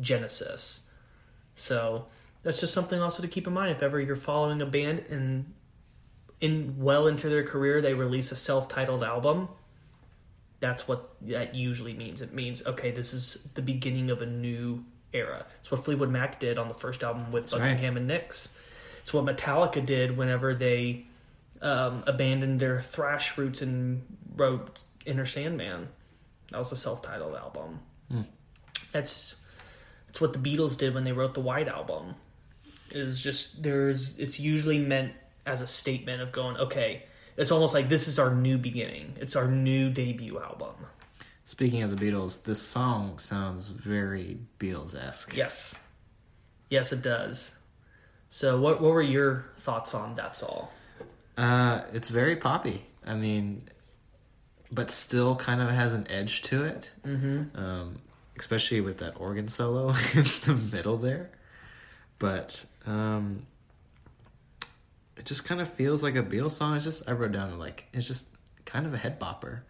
[0.00, 0.85] Genesis.
[1.56, 2.06] So
[2.42, 5.52] that's just something also to keep in mind if ever you're following a band and
[6.40, 9.48] in well into their career they release a self-titled album.
[10.60, 12.22] That's what that usually means.
[12.22, 15.46] It means okay, this is the beginning of a new era.
[15.60, 17.60] It's what Fleetwood Mac did on the first album with right.
[17.60, 18.56] Buckingham and Nicks.
[19.00, 21.06] It's what Metallica did whenever they
[21.62, 24.02] um, abandoned their thrash roots and
[24.36, 25.88] wrote Enter Sandman.
[26.50, 27.80] That was a self-titled album.
[28.92, 29.36] That's
[30.16, 32.14] that's what the Beatles did when they wrote the White Album.
[32.90, 35.12] Is just there's it's usually meant
[35.44, 37.02] as a statement of going okay.
[37.36, 39.14] It's almost like this is our new beginning.
[39.20, 40.74] It's our new debut album.
[41.44, 45.36] Speaking of the Beatles, this song sounds very Beatles esque.
[45.36, 45.78] Yes.
[46.70, 47.54] Yes, it does.
[48.30, 50.72] So, what what were your thoughts on That's All?
[51.36, 52.86] Uh, it's very poppy.
[53.04, 53.68] I mean,
[54.72, 56.92] but still kind of has an edge to it.
[57.04, 57.58] Mm-hmm.
[57.58, 57.96] Um,
[58.38, 61.30] especially with that organ solo in the middle there.
[62.18, 63.46] But um,
[65.16, 66.76] it just kind of feels like a Beatles song.
[66.76, 68.26] It's just I wrote down like it's just
[68.64, 69.60] kind of a head bopper,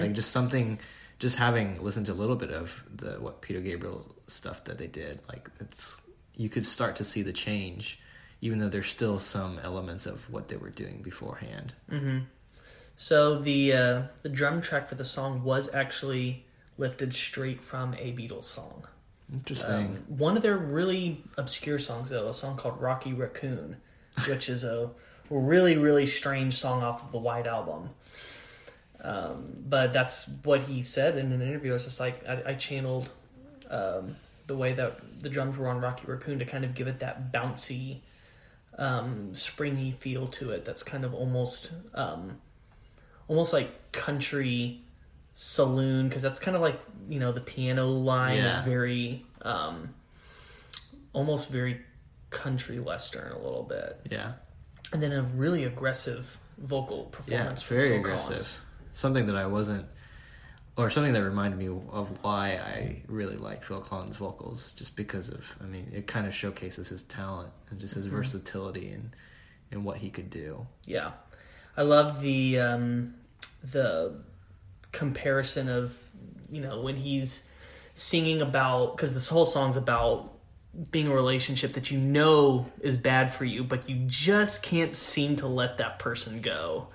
[0.00, 0.78] like just something.
[1.20, 4.88] Just having listened to a little bit of the what Peter Gabriel stuff that they
[4.88, 6.00] did, like it's
[6.36, 8.00] you could start to see the change,
[8.40, 11.72] even though there's still some elements of what they were doing beforehand.
[12.96, 16.44] So the uh, the drum track for the song was actually
[16.78, 18.86] lifted straight from a Beatles song.
[19.32, 19.74] Interesting.
[19.74, 23.76] Um, one of their really obscure songs, though, a song called "Rocky Raccoon,"
[24.28, 24.90] which is a
[25.30, 27.90] really really strange song off of the White Album.
[29.00, 31.74] Um, but that's what he said in an interview.
[31.74, 33.10] It's just like I, I channeled
[33.70, 34.16] um,
[34.46, 37.32] the way that the drums were on Rocky Raccoon to kind of give it that
[37.32, 38.00] bouncy,
[38.78, 40.64] um, springy feel to it.
[40.64, 42.38] That's kind of almost um,
[43.28, 44.82] almost like country
[45.34, 48.58] saloon because that's kind of like you know the piano line Yeah.
[48.58, 49.92] is very um,
[51.12, 51.80] almost very
[52.30, 54.32] country western a little bit, yeah.
[54.92, 57.62] and then a really aggressive vocal performance.
[57.62, 58.28] from very aggressive.
[58.38, 58.60] Collins.
[58.92, 59.86] Something that I wasn't,
[60.76, 65.28] or something that reminded me of why I really like Phil Collins' vocals, just because
[65.28, 69.10] of, I mean, it kind of showcases his talent and just his versatility and
[69.72, 70.66] and what he could do.
[70.86, 71.10] Yeah,
[71.76, 73.14] I love the um,
[73.64, 74.20] the
[74.94, 75.98] comparison of
[76.50, 77.48] you know when he's
[77.92, 80.32] singing about because this whole song's about
[80.90, 85.36] being a relationship that you know is bad for you, but you just can't seem
[85.36, 86.88] to let that person go.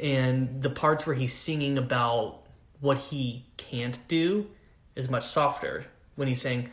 [0.00, 2.42] And the parts where he's singing about
[2.80, 4.46] what he can't do
[4.94, 5.86] is much softer.
[6.14, 6.70] When he's saying,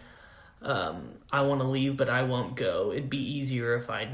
[0.62, 4.08] um, "I want to leave, but I won't go," it'd be easier if I.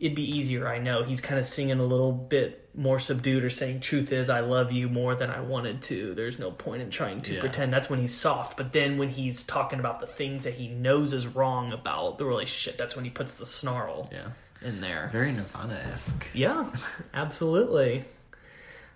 [0.00, 1.02] It'd be easier, I know.
[1.04, 4.72] He's kind of singing a little bit more subdued, or saying, "Truth is, I love
[4.72, 7.40] you more than I wanted to." There's no point in trying to Yeah.
[7.40, 7.72] pretend.
[7.74, 8.56] That's when he's soft.
[8.56, 12.24] But then when he's talking about the things that he knows is wrong about the
[12.24, 14.28] relationship, that's when he puts the snarl Yeah,
[14.66, 15.10] in there.
[15.12, 16.28] very Nirvana esque.
[16.32, 16.70] Yeah,
[17.12, 18.04] absolutely.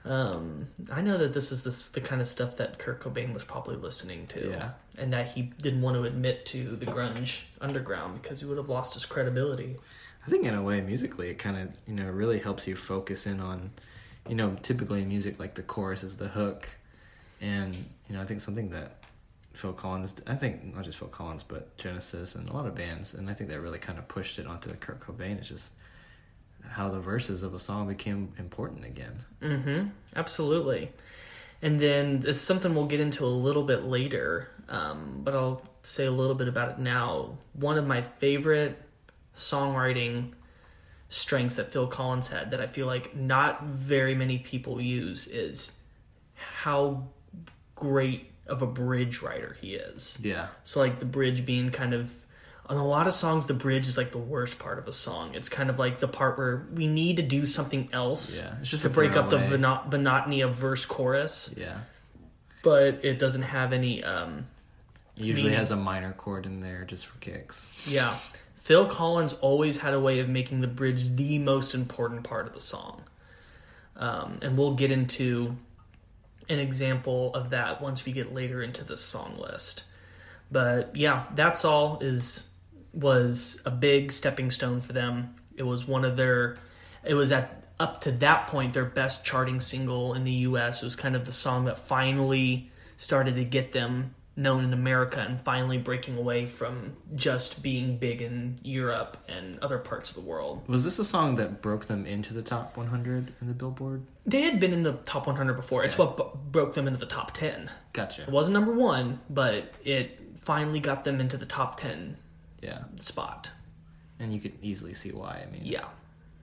[0.07, 3.42] Um, I know that this is this the kind of stuff that Kurt Cobain was
[3.42, 4.70] probably listening to, Yeah.
[4.98, 8.68] and that he didn't want to admit to the grunge underground because he would have
[8.68, 9.76] lost his credibility.
[10.26, 13.26] I think in a way, musically, it kind of you know really helps you focus
[13.26, 13.70] in on,
[14.28, 16.68] you know, typically in music like the chorus is the hook,
[17.40, 19.04] and you know I think something that
[19.52, 23.14] Phil Collins, I think not just Phil Collins but Genesis and a lot of bands,
[23.14, 25.38] and I think that really kind of pushed it onto Kurt Cobain.
[25.38, 25.72] It's just
[26.68, 29.14] how the verses of a song became important again.
[29.42, 29.88] Mm-hmm.
[30.16, 30.90] Absolutely.
[31.62, 36.06] And then it's something we'll get into a little bit later, um, but I'll say
[36.06, 37.38] a little bit about it now.
[37.54, 38.80] One of my favorite
[39.35, 40.32] songwriting
[41.09, 45.72] strengths that Phil Collins had that I feel like not very many people use is
[46.35, 47.05] how
[47.74, 50.18] great of a bridge writer he is.
[50.22, 52.12] Yeah, So like the bridge being kind of
[52.66, 55.35] on a lot of songs the bridge is like the worst part of a song.
[55.35, 58.70] It's kind of like the part where we need to do something else Yeah, it's
[58.70, 59.87] just to break up the throwaway.
[59.91, 61.78] monotony of verse chorus, yeah.
[62.62, 64.47] but it doesn't have any um
[65.16, 67.87] It usually Meaning- has a minor chord in there just for kicks.
[67.91, 68.14] yeah.
[68.64, 72.54] Phil Collins always had a way of making the bridge the most important part of
[72.54, 73.02] the song.
[73.94, 75.58] Um, and we'll get into
[76.48, 79.84] an example of that once we get later into the song list.
[80.50, 82.54] But yeah, that's all is
[82.94, 85.34] was a big stepping stone for them.
[85.54, 86.56] It was one of their
[87.04, 90.80] it was at up to that point their best charting single in the US.
[90.82, 95.20] It was kind of the song that finally started to get them known in America
[95.20, 100.28] and finally breaking away from just being big in Europe and other parts of the
[100.28, 100.62] world.
[100.66, 104.03] Was this a song that broke them into the top 100 in the Billboard?
[104.26, 105.85] They had been in the top 100 before.
[105.85, 107.70] It's what b- broke them into the top 10.
[107.93, 108.22] Gotcha.
[108.22, 112.16] It wasn't number 1, but it finally got them into the top 10
[112.61, 113.53] Yeah, spot.
[114.18, 115.45] and you could easily see why.
[115.47, 115.85] I mean, Yeah.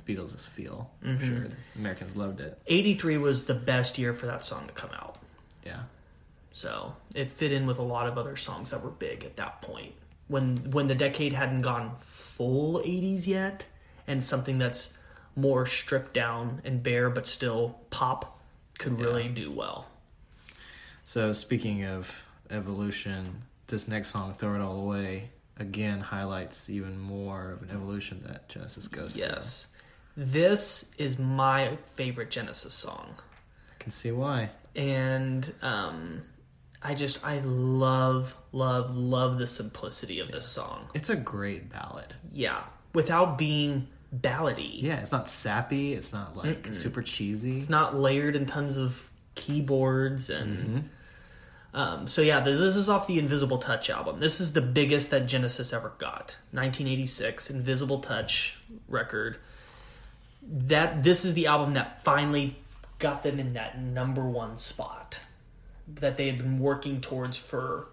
[0.04, 0.92] the Beatles is feel.
[1.04, 1.28] I'm mm-hmm.
[1.28, 2.58] sure Americans loved it.
[2.68, 5.18] 83 was the best year for that song to come out.
[5.66, 5.82] Yeah,
[6.52, 9.62] So it fit in with a lot of other songs that were big at that
[9.62, 9.94] point.
[10.28, 13.68] When when the decade hadn't gone full 80s yet,
[14.08, 14.98] and something that's
[15.36, 18.40] more stripped down and bare but still pop
[18.78, 19.88] could really do well.
[21.06, 27.52] So speaking of evolution, this next song, "Throw It All Away," again highlights even more
[27.52, 29.24] of an evolution that Genesis goes through.
[29.24, 29.68] Yes.
[30.18, 33.16] This is my favorite Genesis song.
[33.72, 34.50] I can see why.
[34.76, 36.22] and um,
[36.84, 40.88] I just I love love love the simplicity of this song.
[40.94, 42.16] It's a great ballad.
[42.32, 42.64] Yeah,
[42.94, 44.82] without being ballady.
[44.82, 45.94] Yeah, it's not sappy.
[45.94, 47.58] It's not like super cheesy.
[47.58, 50.90] It's not layered in tons of keyboards and.
[51.74, 54.18] Um, so yeah, this this is off the Invisible Touch album.
[54.18, 56.38] This is the biggest that Genesis ever got.
[56.52, 58.58] 1986 Invisible Touch
[58.90, 59.38] record.
[60.42, 62.58] That this is the album that finally
[63.00, 65.22] got them in that number one spot
[65.96, 67.88] that they had been working towards for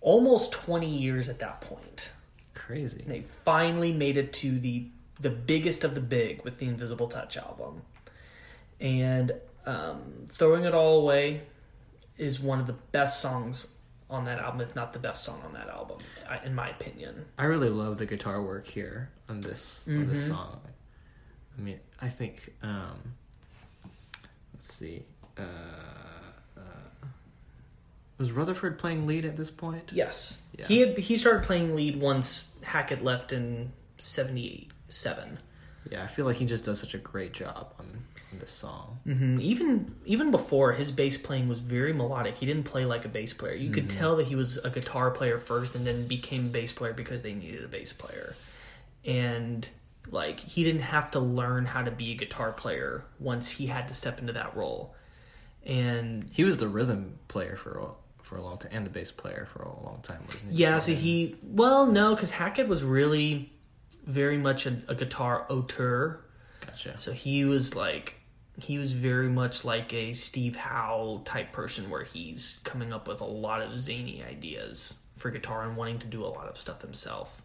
[0.00, 2.10] almost 20 years at that point.
[2.54, 3.04] Crazy.
[3.06, 4.88] They finally made it to the
[5.20, 7.82] the biggest of the big with the Invisible Touch album,
[8.80, 9.32] and
[9.66, 11.42] um, throwing it all away
[12.18, 13.74] is one of the best songs
[14.10, 15.98] on that album, if not the best song on that album,
[16.44, 17.24] in my opinion.
[17.38, 20.60] I really love the guitar work here on this on this song.
[21.56, 23.14] I mean, I think um,
[24.54, 25.04] let's see.
[25.38, 25.42] Uh,
[28.18, 29.90] was Rutherford playing lead at this point?
[29.94, 30.66] Yes, Yeah.
[30.66, 35.38] he had he started playing lead once Hackett left in '77.
[35.90, 37.86] Yeah, I feel like he just does such a great job on,
[38.32, 39.00] on this song.
[39.04, 42.38] hmm Even even before his bass playing was very melodic.
[42.38, 43.54] He didn't play like a bass player.
[43.54, 46.72] You could tell that he was a guitar player first, and then became a bass
[46.72, 48.36] player because they needed a bass player.
[49.04, 49.68] And
[50.10, 53.88] like he didn't have to learn how to be a guitar player once he had
[53.88, 54.94] to step into that role.
[55.64, 57.86] And He was the rhythm player for a,
[58.32, 60.58] for a long time, and the bass player for a long time, wasn't he?
[60.58, 63.52] yeah, so he well no, because Hackett was really
[64.06, 66.24] very much a, a guitar auteur.
[66.64, 66.96] Gotcha.
[66.96, 68.14] So he was like
[68.58, 73.20] he was very much like a Steve Howe type person where he's coming up with
[73.20, 76.82] a lot of zany ideas for guitar and wanting to do a lot of stuff
[76.82, 77.42] himself.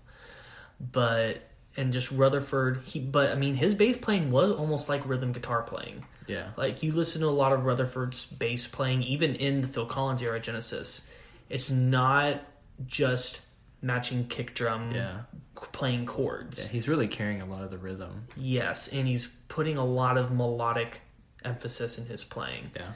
[0.80, 1.42] But
[1.76, 5.64] and just Rutherford, he but I mean his bass playing was almost like rhythm guitar
[5.64, 6.06] playing.
[6.28, 6.50] Yeah.
[6.58, 10.22] Like you listen to a lot of Rutherford's bass playing, even in the Phil Collins
[10.22, 11.08] era Genesis,
[11.50, 12.42] it's not
[12.86, 13.46] just
[13.82, 15.22] matching kick drum Yeah.
[15.56, 16.66] playing chords.
[16.66, 18.28] Yeah, he's really carrying a lot of the rhythm.
[18.36, 21.02] Yes, and he's putting a lot of melodic
[21.46, 22.72] emphasis in his playing.
[22.76, 22.92] Yeah.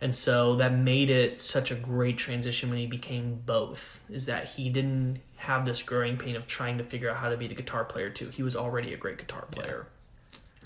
[0.00, 4.00] And so that made it such a great transition when he became both.
[4.10, 7.36] Is that he didn't have this growing pain of trying to figure out how to
[7.36, 8.28] be the guitar player too.
[8.28, 9.86] He was already a great guitar player.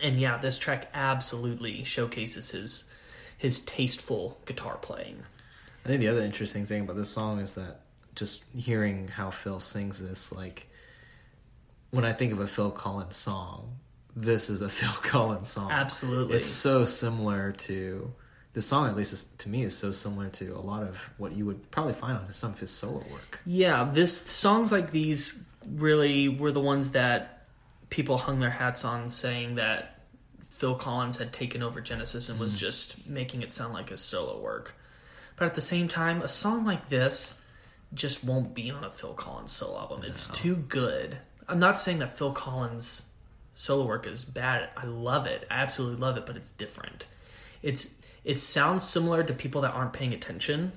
[0.02, 2.84] And yeah, this track absolutely showcases his
[3.36, 5.22] his tasteful guitar playing.
[5.84, 7.80] I think the other interesting thing about this song is that
[8.14, 10.66] just hearing how Phil sings this, like
[11.90, 13.78] when I think of a Phil Collins song,
[14.14, 15.70] this is a Phil Collins song.
[15.70, 16.36] Absolutely.
[16.36, 18.12] It's so similar to
[18.54, 21.32] this song, at least is, to me, is so similar to a lot of what
[21.32, 23.40] you would probably find on some of his solo work.
[23.46, 27.37] Yeah, this songs like these really were the ones that
[27.90, 30.02] people hung their hats on, saying that
[30.42, 32.58] Phil Collins had taken over Genesis and was mm.
[32.58, 34.74] just making it sound like a solo work.
[35.36, 37.40] But at the same time, a song like this
[37.94, 40.02] just won't be on a Phil Collins solo album.
[40.04, 41.18] It's too good.
[41.48, 43.12] I'm not saying that Phil Collins
[43.54, 44.68] solo work is bad.
[44.76, 45.46] I love it.
[45.50, 47.06] I absolutely love it, but it's different.
[47.62, 50.72] It's it sounds similar to people that aren't paying attention,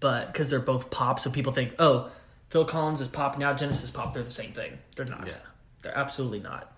[0.00, 2.10] but because they're both pop, so people think, oh,
[2.50, 4.14] Phil Collins is pop, now Genesis pop.
[4.14, 4.78] They're the same thing.
[4.96, 5.26] They're not.
[5.26, 5.34] Yeah.
[5.82, 6.72] They're absolutely not.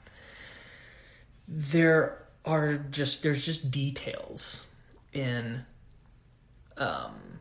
[1.49, 4.67] There are just there's just details
[5.13, 5.65] in
[6.77, 7.41] um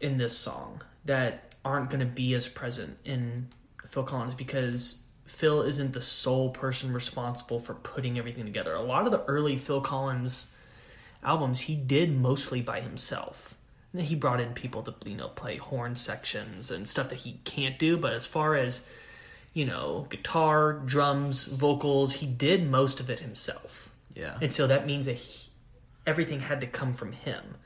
[0.00, 3.48] in this song that aren't going to be as present in
[3.86, 8.74] Phil Collins because Phil isn't the sole person responsible for putting everything together.
[8.74, 10.52] A lot of the early Phil Collins
[11.22, 13.56] albums he did mostly by himself.
[13.96, 17.78] He brought in people to you know play horn sections and stuff that he can't
[17.78, 18.86] do, but as far as
[19.52, 23.94] you know, guitar, drums, vocals, he did most of it himself.
[24.14, 24.38] Yeah.
[24.40, 25.48] And so that means that he,
[26.06, 27.56] everything had to come from him.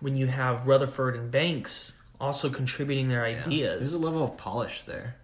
[0.00, 4.36] When you have Rutherford and Banks also contributing their There's ideas, there's a level of
[4.36, 5.16] polish there.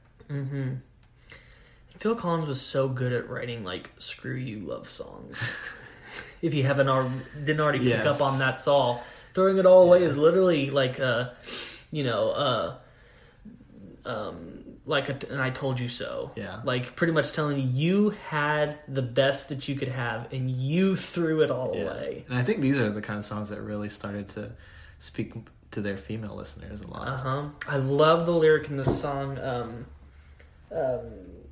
[1.97, 5.63] Phil Collins was so good at writing like "screw you" love songs.
[6.43, 7.15] if you haven't already
[7.45, 8.99] didn't already pick up on that song,
[9.33, 11.31] throwing it all away is literally like uh,
[11.93, 12.77] you know, uh,
[14.05, 16.33] um, like a, and I told you so.
[16.37, 16.61] Yeah.
[16.65, 20.97] like pretty much telling you you had the best that you could have, and you
[20.97, 22.25] threw it all away.
[22.29, 24.53] And I think these are the kind of songs that really started to
[24.99, 25.35] speak
[25.73, 27.09] to their female listeners a lot.
[27.09, 27.49] Uh huh.
[27.69, 29.39] I love the lyric in this song.
[29.39, 29.87] Um,
[30.71, 31.01] um,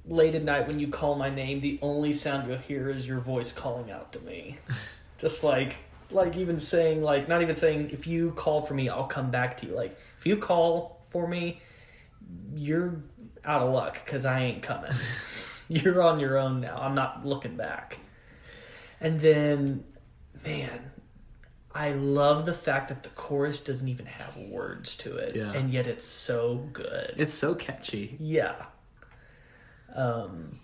[0.06, 3.20] late at night when you call my name, the only sound you'll hear is your
[3.20, 4.56] voice calling out to me.
[5.18, 5.76] Just like,
[6.10, 9.58] like even saying like, not even saying if you call for me, I'll come back
[9.58, 9.74] to you.
[9.74, 11.60] Like if you call for me,
[12.54, 13.02] you're
[13.44, 14.92] out of luck because I ain't coming.
[15.68, 16.76] you're on your own now.
[16.76, 17.98] I'm not looking back.
[19.00, 19.84] And then,
[20.44, 20.92] man,
[21.74, 25.52] I love the fact that the chorus doesn't even have words to it, Yeah.
[25.52, 27.14] and yet it's so good.
[27.16, 28.16] It's so catchy.
[28.20, 28.66] yeah.
[29.94, 30.60] Um,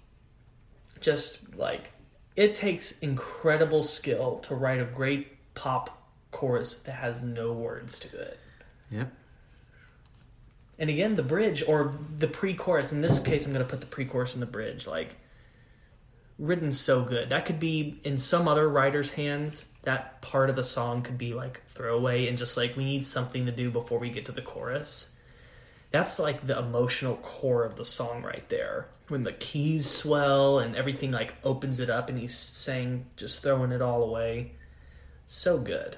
[1.01, 1.93] just like
[2.35, 8.19] it takes incredible skill to write a great pop chorus that has no words to
[8.21, 8.39] it.
[8.91, 9.13] Yep.
[10.79, 12.93] And again, the bridge or the pre-chorus.
[12.93, 14.87] In this case, I'm going to put the pre-chorus in the bridge.
[14.87, 15.17] Like
[16.39, 17.31] written so good.
[17.31, 19.73] That could be in some other writer's hands.
[19.83, 23.47] That part of the song could be like throwaway and just like we need something
[23.47, 25.17] to do before we get to the chorus.
[25.91, 28.89] That's like the emotional core of the song right there.
[29.09, 33.73] When the keys swell and everything like opens it up and he's saying just throwing
[33.73, 34.53] it all away.
[35.25, 35.97] So good.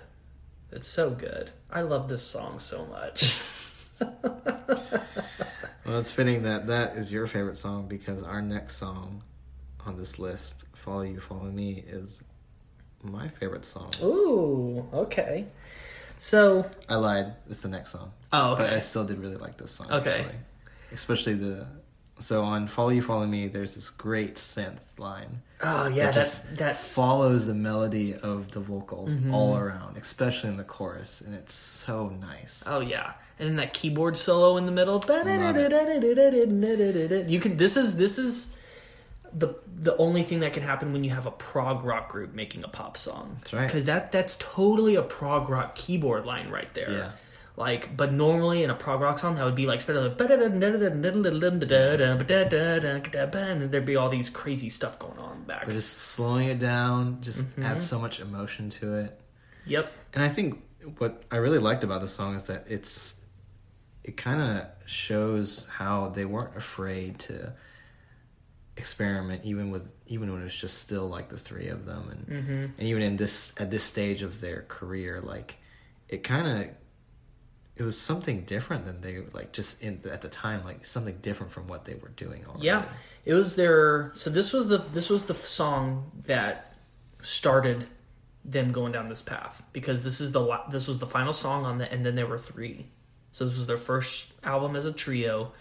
[0.72, 1.51] It's so good.
[1.70, 3.39] I love this song so much.
[5.90, 9.22] Well, it's fitting that that is your favorite song because our next song
[9.84, 12.22] on this list, "Follow You, Follow Me," is
[13.03, 13.90] my favorite song.
[14.01, 15.46] Ooh, okay.
[16.16, 17.34] So, I lied.
[17.48, 18.12] It's the next song.
[18.32, 18.64] Oh, okay.
[18.64, 19.90] But I still did really like this song.
[19.90, 20.20] Okay.
[20.20, 20.38] Actually.
[20.92, 21.66] Especially the.
[22.20, 25.42] So on "Follow You, Follow Me," there's this great synth line.
[25.62, 29.34] oh yeah, that that's just that's follows the melody of the vocals Mm-hmm.
[29.34, 32.62] all around, especially in the chorus, and it's so nice.
[32.66, 35.00] Oh yeah, and then that keyboard solo in the middle.
[37.28, 37.56] You can.
[37.56, 38.56] This is this is
[39.32, 42.64] the the only thing that can happen when you have a prog rock group making
[42.64, 43.36] a pop song.
[43.38, 43.66] That's right.
[43.66, 46.90] Because that that's totally a prog rock keyboard line right there.
[46.90, 47.10] Yeah.
[47.57, 50.20] Like, but normally in a prog rock song, that would be like, and
[53.70, 55.66] there'd be all these crazy stuff going on back.
[55.66, 57.64] But just slowing it down just Mm-hmm.
[57.64, 59.20] adds so much emotion to it.
[59.66, 59.92] Yep.
[60.14, 60.62] And I think
[60.98, 63.14] what I really liked about the song is that it's
[64.03, 67.53] it kind of shows how they weren't afraid to
[68.76, 72.72] experiment even with even when it was just still like the three of them and
[72.78, 75.59] and even in this at this stage of their career like
[76.09, 76.70] it kind of
[77.76, 81.50] it was something different than they like just in at the time like something different
[81.50, 82.66] from what they were doing already.
[82.66, 82.86] Yeah,
[83.24, 84.10] it was their.
[84.12, 86.74] So this was the this was the song that
[87.22, 87.86] started
[88.44, 91.78] them going down this path because this is the this was the final song on
[91.78, 92.86] the and then there were three.
[93.32, 95.52] So this was their first album as a trio,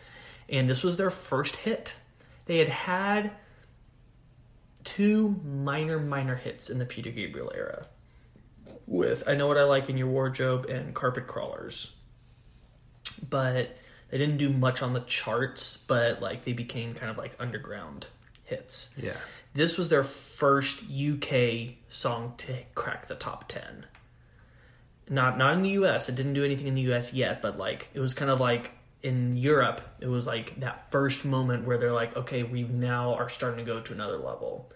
[0.49, 1.95] and this was their first hit.
[2.45, 3.31] They had had
[4.83, 7.85] two minor minor hits in the Peter Gabriel era
[8.87, 11.93] with I know what I like in your wardrobe and Carpet Crawlers
[13.19, 13.77] but
[14.09, 18.07] they didn't do much on the charts, but like they became kind of like underground
[18.43, 18.93] hits.
[18.97, 19.13] Yeah.
[19.53, 23.85] This was their first UK song to crack the top 10.
[25.09, 26.09] Not not in the US.
[26.09, 28.71] It didn't do anything in the US yet, but like it was kind of like
[29.01, 33.29] in Europe, it was like that first moment where they're like, okay, we now are
[33.29, 34.71] starting to go to another level.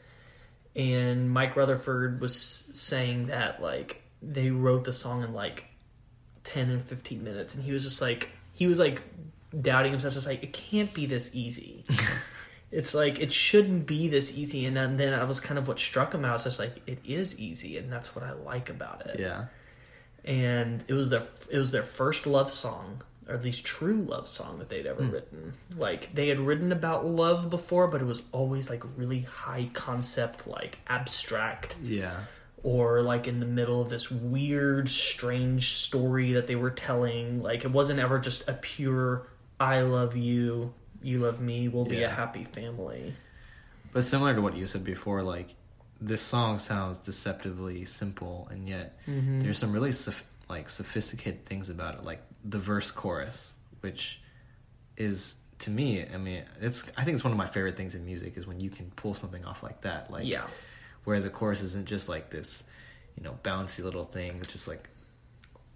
[0.75, 2.35] And Mike Rutherford was
[2.73, 5.65] saying that like they wrote the song in like
[6.43, 9.01] 10 and 15 minutes and he was just like he was like
[9.61, 11.83] doubting himself just like it can't be this easy.
[12.73, 15.79] It's like it shouldn't be this easy and then, then that was kind of what
[15.79, 16.25] struck him.
[16.25, 19.19] I was just like it is easy and that's what i like about it.
[19.19, 19.45] Yeah.
[20.25, 21.21] and it was their
[21.51, 25.03] it was their first love song or at least true love song that they'd ever
[25.03, 25.11] hmm.
[25.11, 25.53] written.
[25.77, 30.47] Like they had written about love before but it was always like really high concept
[30.47, 32.21] like abstract Yeah.
[32.63, 37.41] Or like in the middle of this weird strange story that they were telling.
[37.41, 39.27] Like it wasn't ever just a pure
[39.59, 43.13] i love you you love me we'll be a happy family.
[43.91, 45.53] But similar to what you said before, like
[46.01, 49.39] this song sounds deceptively simple, and yet mm-hmm.
[49.41, 54.21] there's some really soph- like sophisticated things about it, like the verse chorus, which
[54.97, 58.05] is to me, I mean, it's I think it's one of my favorite things in
[58.05, 60.47] music is when you can pull something off like that, like Yeah.
[61.03, 62.63] Where the chorus isn't just like this,
[63.17, 64.89] you know, bouncy little thing, just like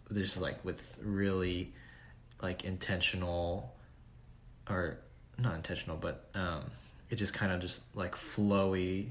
[0.09, 1.73] there's like with really
[2.41, 3.73] like intentional
[4.69, 4.97] or
[5.37, 6.63] not intentional, but um,
[7.09, 9.07] it just kind of just like flowy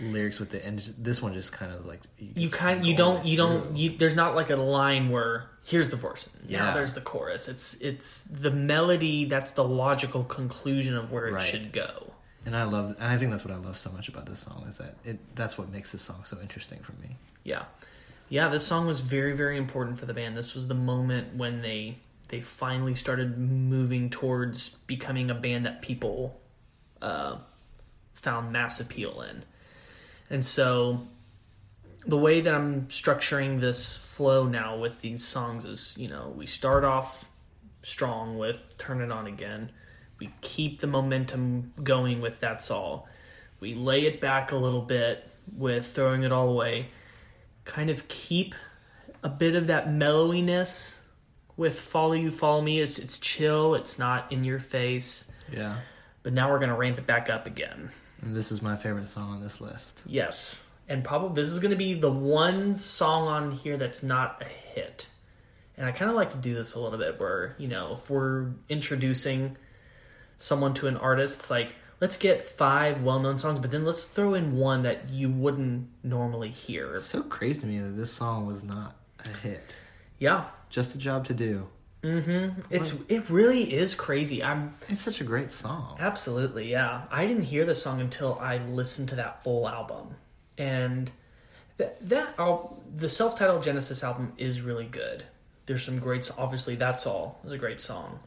[0.00, 2.38] lyrics with it, and this one just kind of like Mm-hmm.
[2.38, 5.50] you just kind you don't the you don't you there's not like a line where
[5.66, 7.48] here's the verse now there's the chorus.
[7.48, 11.42] It's it's the melody that's the logical conclusion of where it Right.
[11.46, 12.11] should go
[12.44, 14.64] and I love, and I think that's what I love so much about this song
[14.68, 17.16] is that it that's what makes this song so interesting for me.
[17.44, 17.64] Yeah.
[18.28, 20.36] Yeah, this song was very, very important for the band.
[20.36, 25.82] This was the moment when they they finally started moving towards becoming a band that
[25.82, 26.40] people
[27.02, 27.36] uh,
[28.14, 29.44] found mass appeal in.
[30.30, 31.06] And so
[32.06, 36.46] the way that I'm structuring this flow now with these songs is, you know, we
[36.46, 37.28] start off
[37.82, 39.70] strong with Turn It On Again.
[40.22, 43.08] We keep the momentum going with That's All.
[43.58, 46.90] We lay it back a little bit with Throwing It All Away.
[47.64, 48.54] Kind of keep
[49.24, 51.02] a bit of that mellowiness
[51.56, 52.78] with Follow You, Follow Me.
[52.78, 55.28] It's, it's chill, it's not in your face.
[55.52, 55.74] Yeah,
[56.22, 57.90] but now we're gonna ramp it back up again.
[58.20, 60.02] And this is my favorite song on this list.
[60.06, 64.44] Yes, and probably this is gonna be the one song on here that's not a
[64.44, 65.08] hit.
[65.76, 68.08] And I kind of like to do this a little bit, where you know, if
[68.08, 69.56] we're introducing
[70.42, 74.34] someone to an artist, it's like let's get five well-known songs, but then let's throw
[74.34, 76.94] in one that you wouldn't normally hear.
[76.94, 79.78] It's so crazy to me that this song was not a hit.
[80.18, 81.68] Yeah, Just a job to do.
[82.02, 84.42] it's it really is crazy.
[84.42, 85.96] I'm It's such a great song.
[86.00, 87.02] Absolutely, yeah.
[87.10, 90.16] I didn't hear the song until I listened to that full album,
[90.58, 91.10] and
[91.76, 95.22] that that al- the self-titled Genesis album is really good.
[95.66, 96.28] There's some great.
[96.36, 98.18] Obviously, that's all is a great song.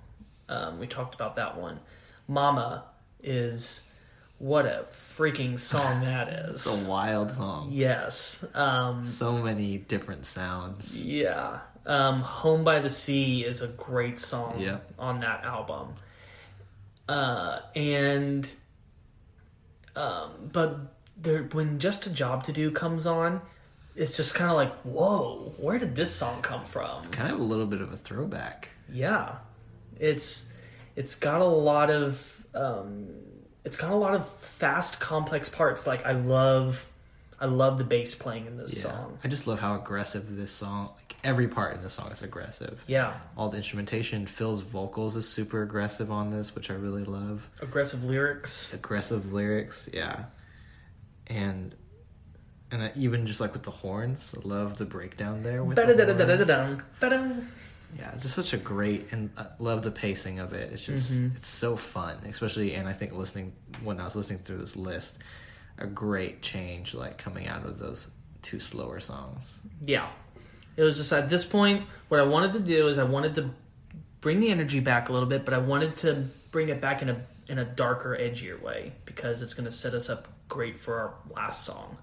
[0.48, 1.80] Um, we talked about that one.
[2.28, 2.84] Mama
[3.24, 3.90] is
[4.38, 6.66] what a freaking song that is.
[6.66, 7.70] It's a wild song.
[7.72, 8.44] yes.
[8.54, 11.02] Um, So many different sounds.
[11.04, 11.60] yeah.
[11.86, 14.94] Um, Home by the Sea is a great song Yep.
[15.00, 15.94] on that album.
[17.08, 18.52] Uh, and
[19.96, 20.78] um, but
[21.16, 23.42] there when Just a Job to Do comes on,
[23.96, 27.00] it's just kind of like, whoa, where did this song come from?
[27.00, 28.70] It's kind of a little bit of a throwback.
[28.92, 29.36] Yeah,
[30.00, 30.52] it's
[30.96, 33.08] it's got a lot of um,
[33.64, 35.86] it's got a lot of fast, complex parts.
[35.88, 36.90] Like I love,
[37.40, 38.92] I love the bass playing in this Yeah.
[38.92, 39.20] song.
[39.24, 40.92] I just love how aggressive this song.
[40.96, 42.84] Like every part in the song is aggressive.
[42.88, 47.50] Yeah, All the instrumentation, Phil's vocals is super aggressive on this, which I really love.
[47.62, 48.74] aggressive lyrics.
[48.74, 50.26] Aggressive lyrics, yeah.
[51.28, 51.76] And
[52.72, 55.82] and I, even just like with the horns, I love the breakdown there with the
[55.98, 56.48] horns.
[57.98, 60.72] Yeah, it's just such a great and I love the pacing of it.
[60.74, 61.36] It's just Mm-hmm.
[61.38, 65.20] it's so fun, especially and I think listening when I was listening through this list,
[65.78, 68.10] a great change like coming out of those
[68.42, 69.60] two slower songs.
[69.82, 70.08] Yeah.
[70.78, 73.50] It was just at this point, what I wanted to do is I wanted to
[74.22, 77.10] bring the energy back a little bit, but I wanted to bring it back in
[77.10, 81.00] a in a darker, edgier way because it's going to set us up great for
[81.00, 81.98] our last song.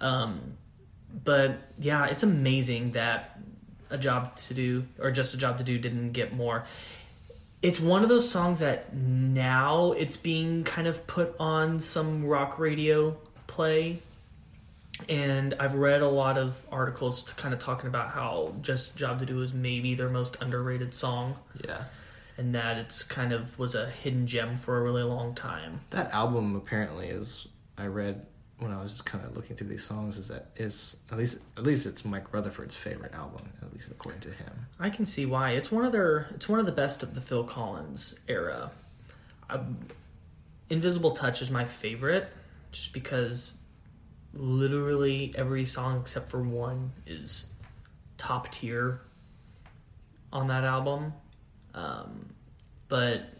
[0.00, 0.56] Um,
[1.24, 3.38] but yeah, it's amazing that
[3.90, 6.64] a job to do or just a job to do didn't get more.
[7.62, 12.58] It's one of those songs that now it's being kind of put on some rock
[12.58, 13.16] radio
[13.46, 14.00] play
[15.08, 19.20] and I've read a lot of articles to kind of talking about how Just Job
[19.20, 21.84] to Do is maybe their most underrated song, Yeah.
[22.36, 25.80] and that it's kind of was a hidden gem for a really long time.
[25.90, 28.26] That album apparently is I read
[28.58, 31.38] when I was just kind of looking through these songs is that is at least
[31.56, 34.66] at least it's Mike Rutherford's favorite album at least according to him.
[34.78, 35.52] I can see why.
[35.52, 36.28] It's one of their.
[36.34, 38.70] It's one of the best of the Phil Collins era.
[39.48, 39.78] Um
[40.70, 42.28] Invisible Touch is my favorite,
[42.72, 43.56] just because
[44.34, 47.50] literally every song except for one is
[48.18, 49.00] top tier
[50.30, 51.14] on that album.
[51.74, 52.34] Um,
[52.88, 53.32] but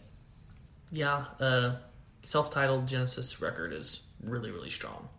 [0.91, 1.75] yeah, uh,
[2.23, 5.09] self-titled Genesis record is really really strong.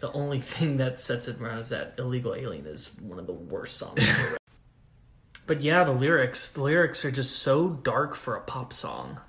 [0.00, 3.32] The only thing that sets it around is that Illegal Alien is one of the
[3.32, 4.36] worst songs ever.
[5.46, 9.20] But yeah, the lyrics, the lyrics are just so dark for a pop song.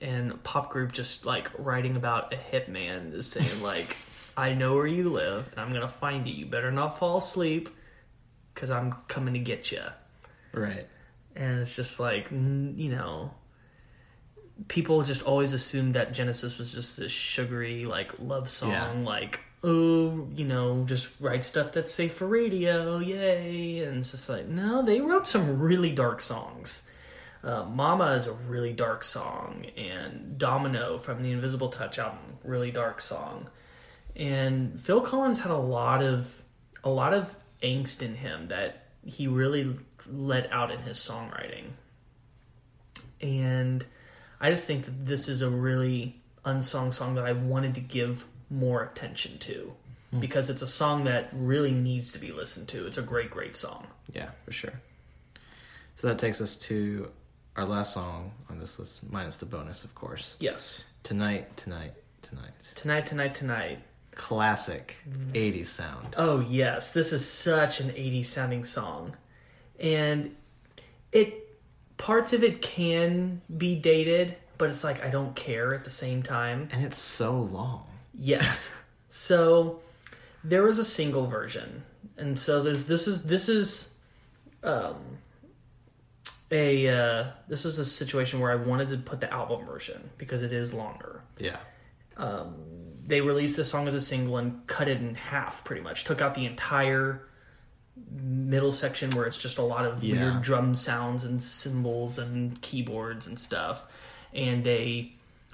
[0.00, 3.96] And a pop group just like writing about a hitman just saying like,
[4.36, 6.34] I know where you live and I'm going to find you.
[6.34, 7.70] You better not fall asleep
[8.54, 9.82] cuz I'm coming to get you.
[10.52, 10.86] Right.
[11.34, 13.32] And it's just like, you know,
[14.68, 18.92] people just always assumed that Genesis was just this sugary, like, love song, Yeah.
[19.04, 23.80] like, oh, you know, just write stuff that's safe for radio, yay.
[23.84, 26.82] And it's just like, no, they wrote some really dark songs.
[27.42, 32.70] Uh, Mama is a really dark song, and Domino from the Invisible Touch album, really
[32.70, 33.48] dark song.
[34.16, 36.42] And Phil Collins had a lot of
[36.84, 39.76] a lot of angst in him that he really
[40.10, 41.64] let out in his songwriting.
[43.20, 43.84] And
[44.44, 48.26] I just think that this is a really unsung song that I wanted to give
[48.50, 49.72] more attention to
[50.10, 50.20] hmm.
[50.20, 52.86] because it's a song that really needs to be listened to.
[52.86, 53.86] It's a great, great song.
[54.12, 54.74] Yeah, for sure.
[55.94, 57.10] So that takes us to
[57.56, 60.36] our last song on this list, minus the bonus, of course.
[60.40, 60.84] Yes.
[61.04, 62.52] Tonight, tonight, tonight.
[62.74, 63.78] Tonight, tonight, tonight.
[64.14, 64.94] Classic
[65.32, 66.16] 80s sound.
[66.18, 69.16] Oh yes, this is such an 80s sounding song.
[69.80, 70.36] And
[71.12, 71.43] it
[71.96, 76.22] parts of it can be dated, but it's like I don't care at the same
[76.22, 76.68] time.
[76.72, 77.86] And it's so long.
[78.14, 78.74] Yes.
[79.10, 79.80] so
[80.42, 81.84] there was a single version.
[82.16, 83.98] And so there's this is this is
[84.62, 85.18] um
[86.50, 90.42] a uh this was a situation where I wanted to put the album version because
[90.42, 91.56] it is longer Yeah.
[92.16, 92.54] Um,
[93.02, 96.20] they released the song as a single and cut it in half pretty much took
[96.20, 97.26] out the entire
[98.10, 100.30] middle section where it's just a lot of Yeah.
[100.30, 103.86] weird drum sounds and cymbals and keyboards and stuff
[104.32, 105.12] and they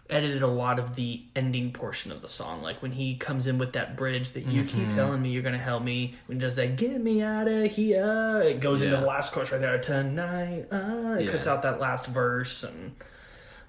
[0.09, 2.63] edited a lot of the ending portion of the song.
[2.63, 5.57] Like when he comes in with that bridge that you keep telling me you're gonna
[5.59, 6.17] help me.
[6.27, 8.43] When he does that, get me out of here.
[8.43, 9.79] It goes into the last chorus right there.
[9.79, 11.31] Tonight, uh, it Yeah.
[11.31, 12.97] cuts out that last verse, and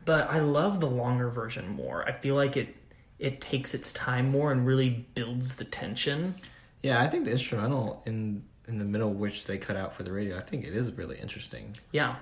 [0.04, 2.04] but I love the longer version more.
[2.10, 2.76] I feel like it
[3.20, 6.34] it takes its time more and really builds the tension.
[6.82, 10.12] Yeah, I think the instrumental in in the middle, which they cut out for the
[10.12, 11.76] radio, I think it is really interesting.
[11.92, 12.16] Yeah,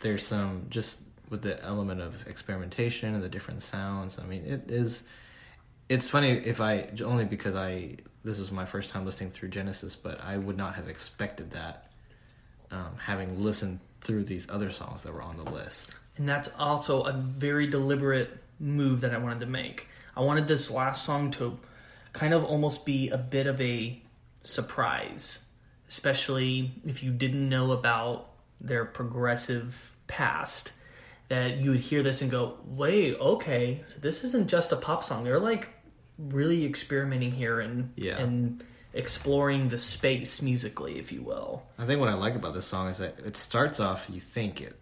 [0.00, 4.18] There's some just with the element of experimentation and the different sounds.
[4.18, 5.04] I mean, it is.
[5.88, 9.96] It's funny if I only because I this is my first time listening through Genesis,
[9.96, 11.88] but I would not have expected that,
[12.70, 15.94] um, having listened through these other songs that were on the list.
[16.16, 19.88] And that's also a very deliberate move that I wanted to make.
[20.16, 21.58] I wanted this last song to
[22.12, 24.02] kind of almost be a bit of a
[24.42, 25.46] surprise,
[25.90, 28.30] especially if you didn't know about
[28.60, 30.72] their progressive past.
[31.28, 35.04] That you would hear this and go, wait, okay, so this isn't just a pop
[35.04, 35.22] song.
[35.22, 35.68] They're like
[36.18, 38.18] really experimenting here and Yeah.
[38.18, 41.62] and exploring the space musically, if you will.
[41.78, 44.60] I think what I like about this song is that it starts off, you think
[44.60, 44.74] it,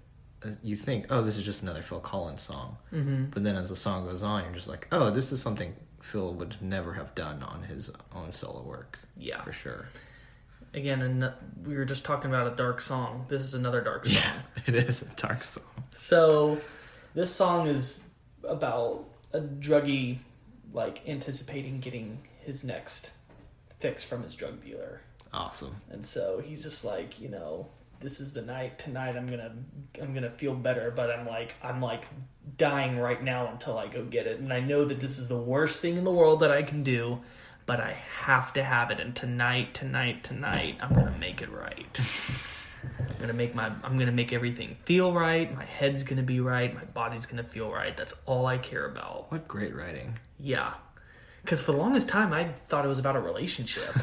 [0.43, 3.27] uh, you think, oh, this is just another Phil Collins song, mm-hmm.
[3.27, 6.33] but then as the song goes on, you're just like, oh, this is something Phil
[6.33, 8.99] would never have done on his own solo work.
[9.19, 9.43] Yeah.
[9.43, 9.89] for sure.
[10.75, 11.33] Again, and
[11.65, 13.25] we were just talking about a dark song.
[13.29, 14.23] This is another dark song.
[14.23, 15.65] Yeah, it is a dark song.
[15.93, 16.59] So,
[17.15, 18.09] this song is
[18.45, 20.19] about a druggie,
[20.73, 23.13] like anticipating getting his next
[23.79, 25.01] fix from his drug dealer,
[25.33, 25.77] Awesome.
[25.91, 27.67] and so he's just like, you know,
[28.01, 28.79] this is the night.
[28.79, 29.53] Tonight, I'm gonna,
[30.01, 32.05] I'm gonna feel better, but I'm like, I'm like
[32.57, 35.39] dying right now until I go get it, and I know that this is the
[35.39, 37.21] worst thing in the world that I can do.
[37.69, 42.01] But I have to have it, and tonight, tonight, tonight, I'm gonna make it right.
[42.99, 45.55] I'm gonna make my I'm gonna make everything feel right.
[45.55, 46.75] My head's gonna be right.
[46.75, 47.95] My body's gonna feel right.
[47.95, 49.31] That's all I care about.
[49.31, 50.19] What great writing.
[50.41, 50.73] Yeah,
[51.43, 53.95] because for the longest time I thought it was about a relationship.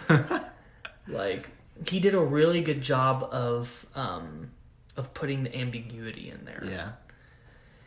[1.08, 1.50] like
[1.90, 4.52] he did a really good job of um,
[4.96, 6.64] of putting the ambiguity in there.
[6.64, 6.92] Yeah.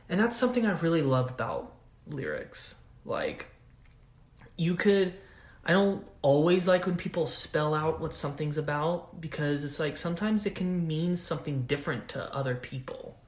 [0.08, 1.72] And that's something I really love about
[2.08, 2.74] lyrics.
[3.04, 3.46] Like,
[4.56, 5.14] you could.
[5.68, 10.46] I don't always like when people spell out what something's about because it's like sometimes
[10.46, 13.20] it can mean something different to other people.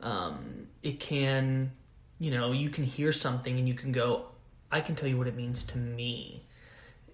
[0.00, 1.72] Um, it can,
[2.20, 4.26] you know, you can hear something and you can go,
[4.70, 6.46] I can tell you what it means to me.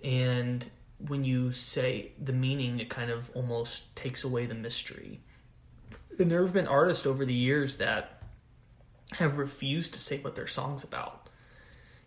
[0.05, 0.69] And
[1.09, 5.21] when you say the meaning, it kind of almost takes away the mystery.
[6.19, 8.23] And there have been artists over the years that
[9.13, 11.31] have refused to say what their song's about.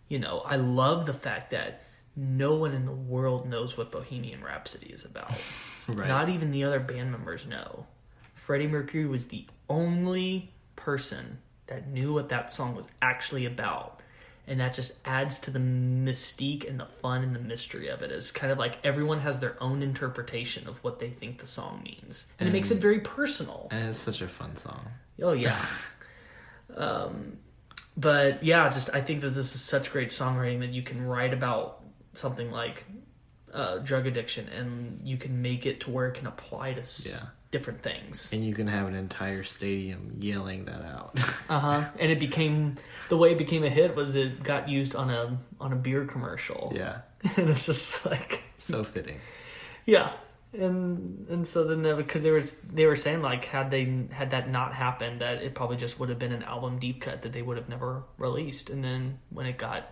[0.06, 1.83] You know, I love the fact that
[2.16, 5.32] no one in the world knows what Bohemian Rhapsody is about.
[5.86, 6.08] Right.
[6.08, 7.84] Not even the other band members know.
[8.32, 14.00] Freddie Mercury was the only person that knew what that song was actually about.
[14.46, 18.10] And that just adds to the mystique and the fun and the mystery of it.
[18.10, 21.82] It's kind of like everyone has their own interpretation of what they think the song
[21.84, 22.28] means.
[22.40, 23.68] And it makes it very personal.
[23.70, 24.88] And it's such a fun song.
[25.22, 25.54] Oh yeah.
[26.76, 27.38] um,
[27.96, 31.32] but yeah, just I think that this is such great songwriting that you can write
[31.32, 31.83] about
[32.14, 32.84] something like
[33.52, 37.06] uh, drug addiction and you can make it to where it can apply to s-
[37.08, 37.28] Yeah.
[37.52, 38.32] different things.
[38.32, 41.20] And you can have an entire stadium yelling that out.
[41.48, 41.84] Uh huh.
[42.00, 42.76] And it became
[43.10, 46.04] the way it became a hit was it got used on a on a beer
[46.06, 46.72] commercial.
[46.74, 47.02] yeah.
[47.36, 49.18] and it's just like So fitting.
[49.86, 50.10] Yeah,
[50.54, 54.48] and and so then because they was they were saying like had they had that
[54.50, 57.42] not happened that it probably just would have been an album deep cut that they
[57.42, 59.82] would have never released and then when it got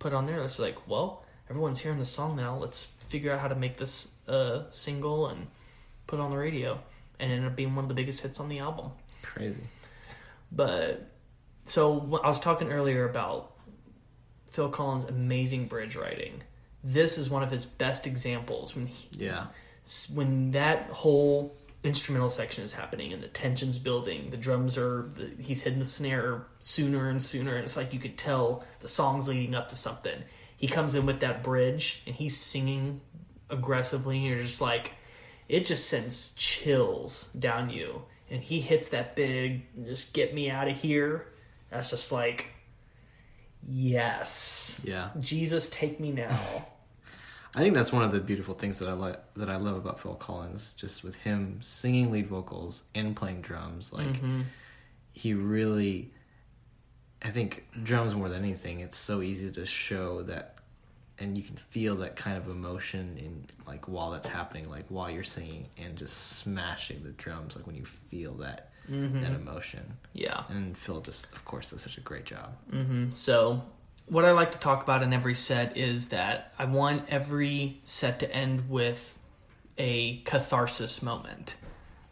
[0.00, 3.48] put on there it's like well everyone's hearing the song now let's figure out how
[3.48, 5.46] to make this uh single and
[6.06, 6.80] put it on the radio
[7.18, 8.90] and it ended up being one of the biggest hits on the album
[9.22, 9.60] Crazy.
[10.52, 11.06] but
[11.66, 13.52] so I was talking earlier about
[14.48, 16.42] Phil Collins' amazing bridge writing.
[16.82, 19.46] This is one of his best examples when he, Yeah.
[20.12, 25.30] when that whole instrumental section is happening and the tension's building, the drums are the,
[25.40, 29.28] he's hitting the snare sooner and sooner, and it's like you could tell the song's
[29.28, 30.20] leading up to something.
[30.60, 33.00] He comes in with that bridge and he's singing
[33.48, 34.92] aggressively, and you're just like,
[35.48, 38.02] it just sends chills down you.
[38.30, 41.28] And he hits that big, just get me out of here.
[41.70, 42.48] That's just like,
[43.66, 45.08] yes, Yeah.
[45.18, 46.38] Jesus, take me now.
[47.54, 49.98] I think that's one of the beautiful things that I like that I love about
[49.98, 53.94] Phil Collins, just with him singing lead vocals and playing drums.
[53.94, 54.42] Like mm-hmm.
[55.10, 56.12] he really,
[57.22, 58.80] I think drums more than anything.
[58.80, 60.56] It's so easy to show that,
[61.18, 65.10] and you can feel that kind of emotion in like while that's happening, like while
[65.10, 67.56] you're singing and just smashing the drums.
[67.56, 69.20] Like when you feel that mm-hmm.
[69.22, 69.96] that emotion.
[70.12, 70.44] Yeah.
[70.48, 72.56] And Phil just, of course, does such a great job.
[72.72, 73.10] Mm-hmm.
[73.10, 73.62] So,
[74.06, 78.18] what I like to talk about in every set is that I want every set
[78.20, 79.16] to end with
[79.78, 81.54] a catharsis moment.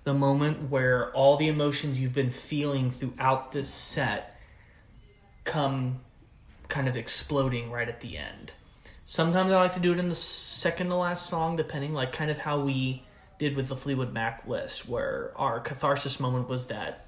[0.04, 4.37] The moment where all the emotions you've been feeling throughout this set
[5.48, 6.00] come
[6.68, 8.52] kind of exploding right at the end.
[9.04, 12.30] Sometimes I like to do it in the second to last song, depending, like kind
[12.30, 13.02] of how we
[13.38, 17.06] did with the Fleetwood Mac list, where our catharsis moment was that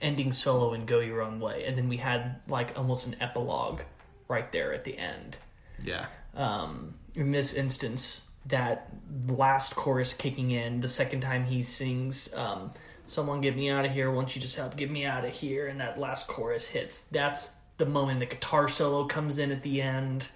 [0.00, 3.80] ending solo and go your own way, and then we had like almost an epilogue
[4.28, 5.38] right there at the end.
[5.82, 6.06] Yeah.
[6.34, 8.92] Um, in this instance, that
[9.26, 12.72] last chorus kicking in the second time he sings, um,
[13.06, 14.10] "Someone get me out of here!
[14.10, 17.02] Won't you just help get me out of here?" and that last chorus hits.
[17.02, 20.28] That's the moment the guitar solo comes in at the end.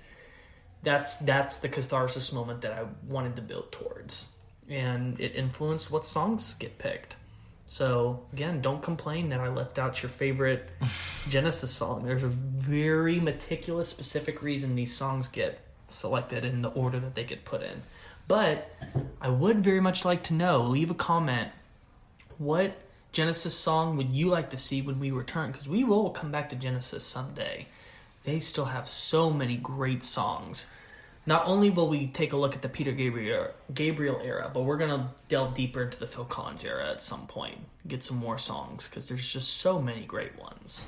[0.83, 4.35] That's that's the catharsis moment that I wanted to build towards,
[4.69, 7.17] and it influenced what songs get picked.
[7.67, 10.71] So again, don't complain that I left out your favorite
[11.29, 12.05] Genesis song.
[12.05, 17.25] There's a very meticulous, specific reason these songs get selected in the order that they
[17.25, 17.83] get put in.
[18.27, 18.75] But
[19.21, 20.63] I would very much like to know.
[20.63, 21.51] Leave a comment.
[22.39, 22.81] What
[23.19, 25.51] Genesis song would you like to see when we return?
[25.51, 27.67] Because we will come back to Genesis someday.
[28.23, 30.69] They still have so many great songs.
[31.27, 34.77] Not only will we take a look at the Peter Gabriel Gabriel era, but we're
[34.77, 37.59] gonna delve deeper into the Phil Collins era at some point.
[37.89, 40.87] Get some more songs because there's just so many great ones.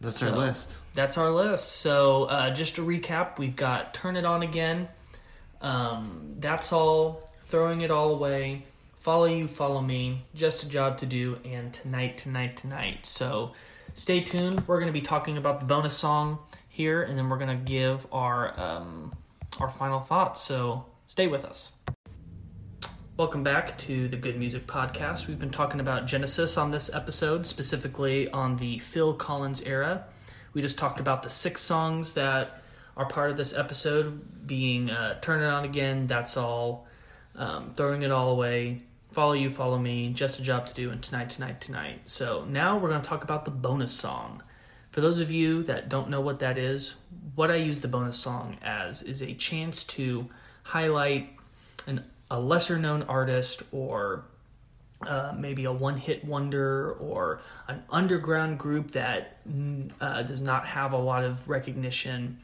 [0.00, 0.80] That's So- our list.
[0.94, 1.76] That's our list.
[1.76, 4.88] So uh, just to recap, we've got "Turn It On Again."
[5.60, 7.30] Um, that's all.
[7.44, 8.66] Throwing it all away.
[9.02, 10.22] Follow you, follow me.
[10.32, 13.04] Just a job to do, and tonight, tonight, tonight.
[13.04, 13.50] So
[13.94, 14.68] stay tuned.
[14.68, 16.38] We're going to be talking about the bonus song
[16.68, 19.12] here, and then we're going to give our um,
[19.58, 20.40] our final thoughts.
[20.40, 21.72] So stay with us.
[23.16, 25.26] Welcome back to the Good Music Podcast.
[25.26, 30.04] We've been talking about Genesis on this episode, specifically on the Phil Collins era.
[30.52, 32.62] We just talked about the six songs that
[32.96, 36.86] are part of this episode, being uh, Turn It On Again, That's All,
[37.34, 38.82] um, Throwing It All Away,
[39.12, 42.00] Follow You, Follow Me, Just a Job to Do, and Tonight, Tonight, Tonight.
[42.06, 44.42] So now we're going to talk about the bonus song.
[44.90, 46.94] For those of you that don't know what that is,
[47.34, 50.28] what I use the bonus song as is a chance to
[50.62, 51.30] highlight
[51.86, 54.24] an, a lesser known artist or
[55.06, 60.66] uh, maybe a one hit wonder or an underground group that mm, uh, does not
[60.66, 62.38] have a lot of recognition.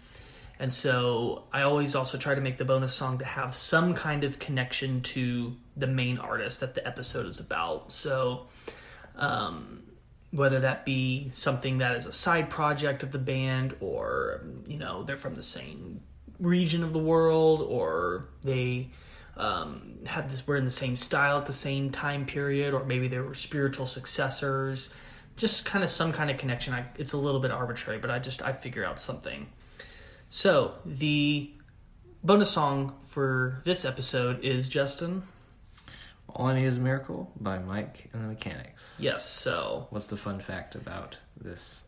[0.59, 4.25] And so I always also try to make the bonus song to have some kind
[4.25, 7.93] of connection to the main artist that the episode is about.
[7.93, 8.47] So,
[9.17, 9.83] um,
[10.31, 15.03] whether that be something that is a side project of the band or, you know,
[15.03, 16.03] they're from the same
[16.39, 18.91] region of the world or they
[19.37, 23.09] um, had this were in the same style at the same time period or maybe
[23.09, 24.93] they were spiritual successors.
[25.37, 26.75] Just kind of some kind of connection.
[26.75, 29.47] I, it's a little bit arbitrary but i just i figure out something.
[30.29, 31.51] So the
[32.23, 35.23] bonus song for this episode is justin
[36.35, 38.97] All I Need Is a Miracle by Mike and the Mechanics.
[39.01, 41.85] yes so What's the fun fact about this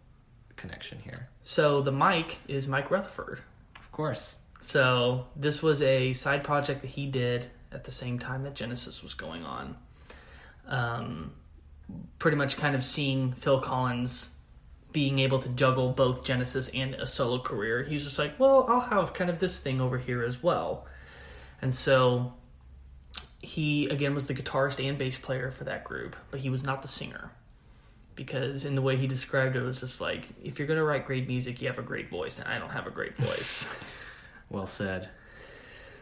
[0.56, 1.28] connection here?
[1.42, 3.40] so the mike is mike rutherford
[3.78, 4.38] Of course.
[4.60, 9.02] So this was a side project that he did at the same time that Genesis
[9.02, 9.76] was going on.
[10.66, 11.32] Um,
[12.18, 14.34] pretty much kind of seeing Phil Collins
[14.92, 17.82] being able to juggle both Genesis and a solo career.
[17.84, 20.86] He was just like, well, I'll have kind of this thing over here as well.
[21.62, 22.34] And so
[23.42, 26.82] he again was the guitarist and bass player for that group, but he was not
[26.82, 27.30] the singer.
[28.16, 30.84] Because in the way he described it, it was just like, if you're going to
[30.84, 33.86] write great music, you have a great voice, and I don't have a great voice.
[34.50, 35.08] Well said.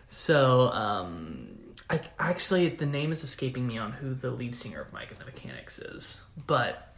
[0.06, 1.48] So, um,
[1.90, 5.20] I actually the name is escaping me on who the lead singer of Mike and
[5.20, 6.94] the Mechanics is, but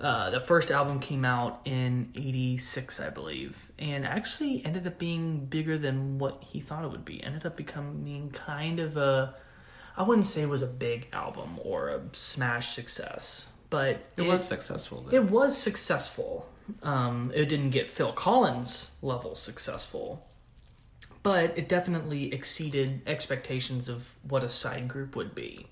[0.00, 5.46] uh, the first album came out in '86, I believe, and actually ended up being
[5.46, 7.22] bigger than what he thought it would be.
[7.22, 9.34] Ended up becoming kind of a,
[9.98, 14.44] I wouldn't say it was a big album or a smash success, but It, was
[14.44, 15.02] successful.
[15.02, 15.16] Though.
[15.16, 16.48] it was successful.
[16.82, 20.24] Um, it didn't get Phil Collins level successful,
[21.22, 25.66] but it definitely exceeded expectations of what a side group would be.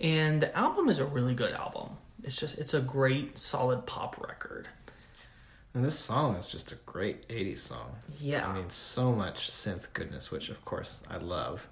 [0.00, 1.96] And the album is a really good album.
[2.22, 4.68] It's just it's a great solid pop record.
[5.74, 7.96] and this song is just a great 80s song.
[8.20, 8.46] Yeah.
[8.46, 11.66] I mean, so much synth goodness, which of course I love.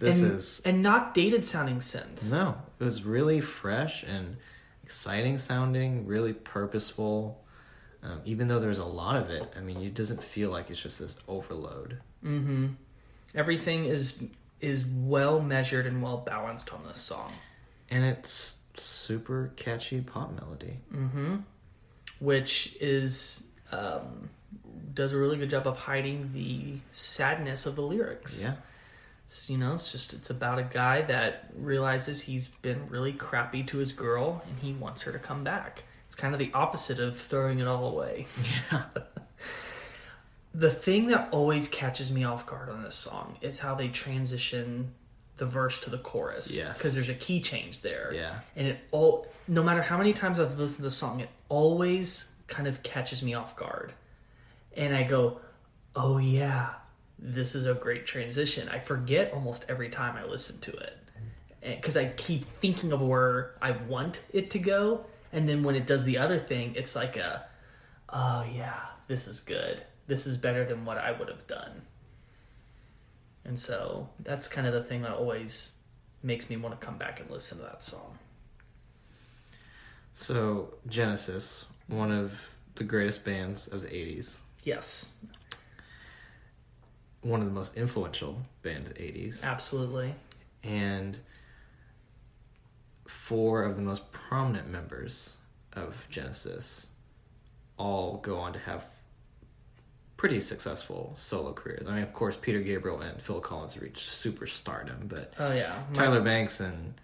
[0.00, 2.28] This and, is and not dated sounding synth.
[2.30, 4.38] No, it was really fresh and
[4.82, 7.44] exciting sounding, really purposeful.
[8.02, 10.82] Um, even though there's a lot of it, I mean, it doesn't feel like it's
[10.82, 11.98] just this overload.
[12.24, 12.68] Mm-hmm.
[13.34, 14.24] Everything is
[14.60, 17.32] is well measured and well balanced on this song.
[17.90, 20.78] And it's super catchy pop melody.
[20.94, 21.36] Mm-hmm.
[22.20, 24.30] which is um,
[24.94, 28.42] does a really good job of hiding the sadness of the lyrics.
[28.42, 28.54] Yeah.
[29.46, 33.78] You know, it's just it's about a guy that realizes he's been really crappy to
[33.78, 35.84] his girl and he wants her to come back.
[36.06, 38.26] It's kind of the opposite of throwing it all away.
[38.72, 38.84] Yeah.
[40.52, 44.92] The thing that always catches me off guard on this song is how they transition
[45.36, 46.54] the verse to the chorus.
[46.54, 46.76] Yes.
[46.76, 48.10] Because there's a key change there.
[48.12, 48.40] Yeah.
[48.56, 52.30] And it all no matter how many times I've listened to the song, it always
[52.48, 53.92] kind of catches me off guard.
[54.76, 55.40] And I go,
[55.94, 56.70] Oh yeah,
[57.20, 58.68] this is a great transition.
[58.68, 60.96] I forget almost every time I listen to it.
[61.62, 65.04] Because I keep thinking of where I want it to go.
[65.32, 67.44] And then when it does the other thing, it's like a,
[68.08, 69.82] oh yeah, this is good.
[70.06, 71.82] This is better than what I would have done.
[73.44, 75.72] And so that's kind of the thing that always
[76.22, 78.18] makes me want to come back and listen to that song.
[80.14, 85.14] So Genesis, one of the greatest bands of the '80s, Yes,
[87.22, 90.14] one of the most influential bands of the '80s, absolutely.
[90.64, 91.18] and
[93.06, 95.36] four of the most prominent members
[95.72, 96.88] of Genesis
[97.76, 98.84] all go on to have
[100.16, 101.86] pretty successful solo careers.
[101.88, 105.96] I mean, of course, Peter Gabriel and Phil Collins reached superstardom, but Oh yeah, My-
[106.04, 106.94] Tyler Banks and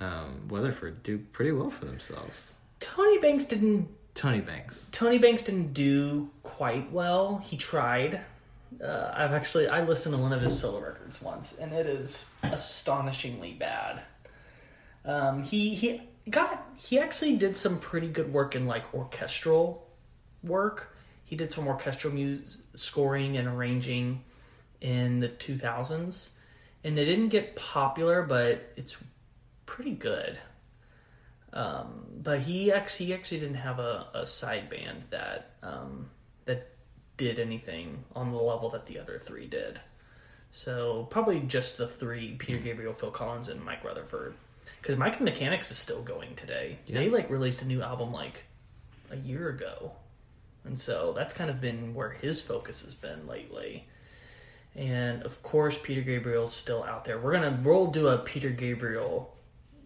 [0.00, 2.56] um, Rutherford do pretty well for themselves.
[2.80, 3.88] Tony Banks didn't.
[4.14, 4.88] Tony Banks.
[4.92, 7.38] Tony Banks didn't do quite well.
[7.38, 8.20] He tried.
[8.82, 12.30] Uh, I've actually I listened to one of his solo records once, and it is
[12.42, 14.02] astonishingly bad.
[15.04, 19.86] Um, he he got he actually did some pretty good work in like orchestral
[20.42, 20.96] work.
[21.24, 24.22] He did some orchestral music scoring and arranging
[24.80, 26.28] in the 2000s,
[26.82, 29.02] and they didn't get popular, but it's
[29.66, 30.38] pretty good.
[31.52, 36.10] Um, but he actually he actually didn't have a, a side band that um,
[37.16, 39.80] did anything on the level that the other three did.
[40.50, 42.64] So probably just the three: Peter hmm.
[42.64, 44.34] Gabriel, Phil Collins, and Mike Rutherford.
[44.80, 46.78] Because Mike and Mechanics is still going today.
[46.88, 48.44] They like released a new album like
[49.10, 49.92] a year ago,
[50.64, 53.86] and so that's kind of been where his focus has been lately.
[54.76, 57.18] And of course, Peter Gabriel's still out there.
[57.18, 59.34] We're gonna we'll do a Peter Gabriel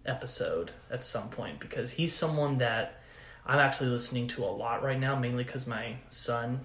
[0.06, 3.00] episode at some point because he's someone that
[3.46, 6.60] I'm actually listening to a lot right now, mainly because my son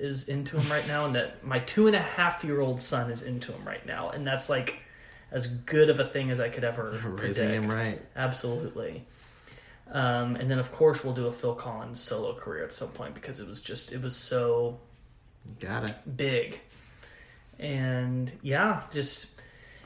[0.00, 3.10] is into him right now, and that my two and a half year old son
[3.10, 4.76] is into him right now, and that's like
[5.30, 7.38] as good of a thing as I could ever Raising predict.
[7.64, 8.00] him right.
[8.16, 9.06] Absolutely.
[9.92, 13.14] Um, and then of course we'll do a Phil Collins solo career at some point
[13.14, 14.78] because it was just it was so
[15.58, 15.96] Got it.
[16.16, 16.60] big.
[17.58, 19.26] And yeah, just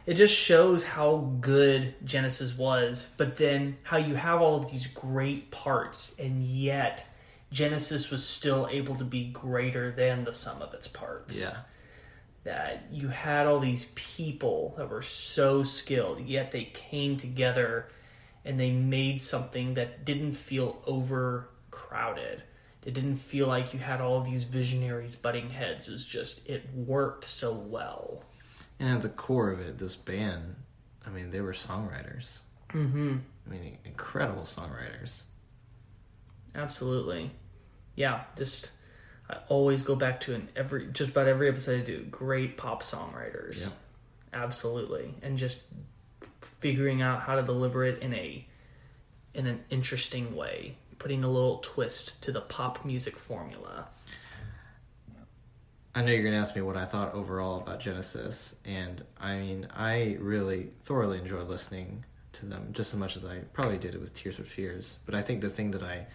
[0.07, 4.87] it just shows how good Genesis was, but then how you have all of these
[4.89, 7.07] great parts and yet
[7.55, 11.41] Genesis was still able to be greater than the sum of its parts.
[11.41, 11.57] Yeah.
[12.43, 17.89] That you had all these people that were so skilled, yet they came together
[18.45, 22.43] and they made something that didn't feel overcrowded.
[22.85, 25.89] It didn't feel like you had all of these visionaries butting heads.
[25.89, 28.25] It was just it worked so well.
[28.81, 30.57] And at the core of it, this band,
[31.07, 32.41] I mean, they were songwriters.
[32.71, 33.19] Mm-hmm.
[33.47, 35.23] I mean, incredible songwriters.
[36.57, 37.31] Absolutely.
[37.97, 38.73] Yeah, just
[39.29, 42.05] I always go back to in every just about every episode I do.
[42.11, 43.65] Great pop songwriters.
[43.65, 43.73] Yep.
[44.35, 45.15] Absolutely.
[45.23, 45.65] And just
[46.61, 48.47] figuring out how to deliver it in a
[49.35, 53.89] in an interesting way, putting a little twist to the pop music formula.
[55.95, 59.37] I know you're going to ask me what I thought overall about Genesis, and I
[59.39, 63.95] mean, I really thoroughly enjoyed listening to them just as much as I probably did
[63.95, 64.99] it with Tears for Fears.
[65.07, 66.07] But I think the thing that I,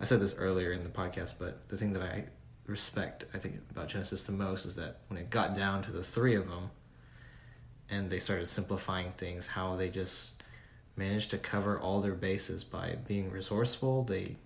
[0.00, 2.26] I said this earlier in the podcast, but the thing that I
[2.66, 6.02] respect, I think, about Genesis the most is that when it got down to the
[6.02, 6.70] three of them,
[7.90, 10.42] and they started simplifying things, how they just
[10.96, 14.02] managed to cover all their bases by being resourceful.
[14.02, 14.36] They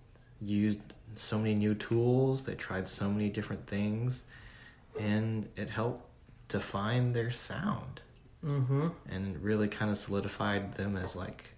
[0.41, 0.79] used
[1.15, 4.23] so many new tools, they tried so many different things,
[4.99, 6.07] and it helped
[6.47, 8.01] define their sound.
[8.45, 8.89] Mm-hmm.
[9.09, 11.52] And really kind of solidified them as like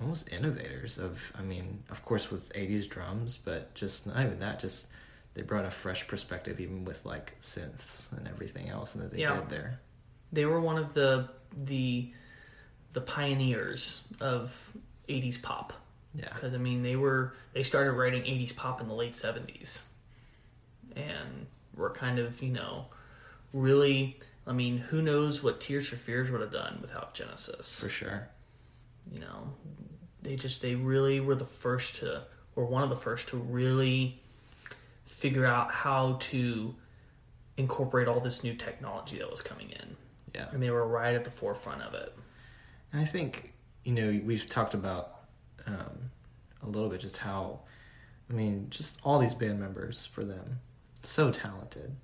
[0.00, 4.60] almost innovators of, I mean, of course, with 80s drums, but just not even that,
[4.60, 4.86] just
[5.34, 9.36] they brought a fresh perspective even with like synths and everything else that they Yeah.
[9.40, 9.80] did there.
[10.32, 12.12] They were one of the the
[12.92, 14.76] the pioneers of
[15.08, 15.72] 80s pop.
[16.14, 16.32] Yeah.
[16.34, 19.82] because I mean they were they started writing '80s pop in the late '70s,
[20.96, 22.86] and were kind of you know
[23.52, 24.18] really.
[24.46, 27.78] I mean, who knows what Tears for Fears would have done without Genesis?
[27.80, 28.28] For sure.
[29.12, 29.52] You know,
[30.28, 32.22] They just they really were the first to,
[32.54, 34.20] or one of the first to really
[35.06, 36.74] figure out how to
[37.56, 39.96] incorporate all this new technology that was coming in,
[40.34, 40.48] Yeah.
[40.52, 42.14] and they were right at the forefront of it.
[42.92, 45.20] And I think you know we've talked about
[45.66, 46.10] um,
[46.62, 47.60] a little bit just how,
[48.28, 50.60] I mean, just all these band members for them,
[51.02, 51.96] so talented,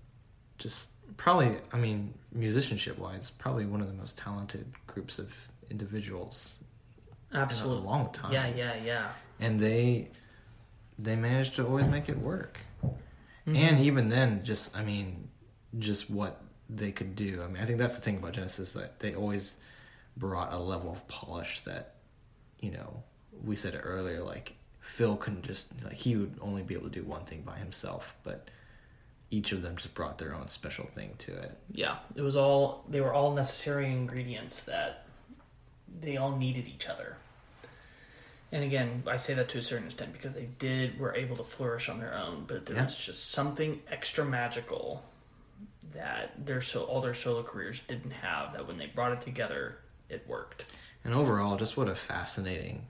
[0.57, 0.89] just
[1.19, 5.37] probably I mean musicianship wise, probably one of the most talented groups of
[5.69, 6.59] individuals
[7.35, 8.33] Absolutely, a long time.
[8.33, 9.09] Yeah, yeah, yeah.
[9.41, 10.09] and they
[10.99, 12.61] they managed to always make it work.
[12.83, 13.57] Mm-hmm.
[13.57, 15.29] And even then, just I mean,
[15.79, 16.41] just what
[16.71, 17.43] they could do.
[17.43, 19.57] I mean, I think that's the thing about Genesis that they always
[20.17, 21.97] brought a level of polish that,
[22.61, 23.03] you know,
[23.45, 24.23] we said it earlier.
[24.23, 27.57] Like Phil couldn't just like he would only be able to do one thing by
[27.57, 28.49] himself, but
[29.31, 31.59] each of them just brought their own special thing to it.
[31.73, 35.07] Yeah, it was all they were all necessary ingredients that
[36.01, 37.17] they all needed each other.
[38.55, 41.43] And again, I say that to a certain extent because they did were able to
[41.43, 42.85] flourish on their own, but there Yeah.
[42.85, 45.05] was just something extra magical
[45.93, 48.53] that their so all their solo careers didn't have.
[48.53, 50.67] That when they brought it together, it worked.
[51.03, 52.87] And overall, just what a fascinating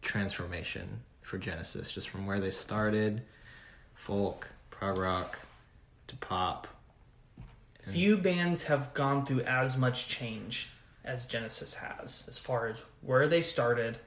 [0.00, 3.22] transformation for Genesis, just from where they started,
[3.94, 5.40] folk, prog rock,
[6.06, 6.68] to pop.
[7.80, 10.70] Few bands have gone through as much change
[11.04, 13.98] as Genesis has, as far as where they started,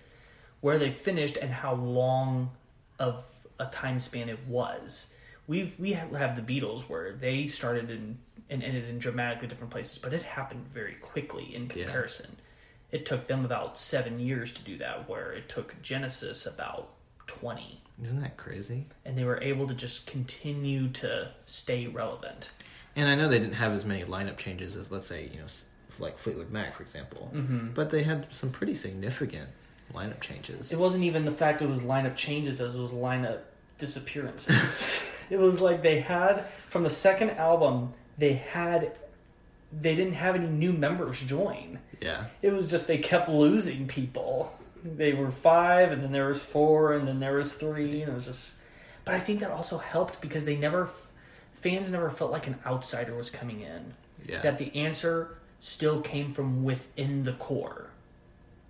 [0.63, 2.49] where they finished, and how long
[2.97, 3.25] of
[3.59, 5.13] a time span it was.
[5.45, 8.17] We've we have the Beatles where they started in
[8.49, 11.83] and ended in dramatically different places, but it happened very quickly in Yeah.
[11.83, 12.37] comparison.
[12.91, 16.93] It took them about seven years to do that, where it took Genesis about
[17.27, 18.85] twenty, Isn't that crazy?
[19.03, 22.51] and they were able to just continue to stay relevant.
[22.95, 25.47] And I know they didn't have as many lineup changes as, let's say, you know,
[25.99, 27.31] like Fleetwood Mac, for example.
[27.33, 27.71] Mm-hmm.
[27.73, 29.49] But they had some pretty significant
[29.93, 30.71] lineup changes.
[30.71, 33.39] It wasn't even the fact it was lineup changes as it was lineup
[33.77, 35.19] disappearances.
[35.29, 38.93] it was like they had from the second album they had
[39.81, 41.79] they didn't have any new members join.
[41.99, 44.55] yeah, It was just they kept losing people.
[44.83, 48.15] They were five, and then there was four, and then there was three, and it
[48.15, 48.59] was just.
[49.05, 50.89] But I think that also helped because they never,
[51.53, 53.93] fans never felt like an outsider was coming in.
[54.27, 54.41] Yeah.
[54.41, 57.89] That the answer still came from within the core.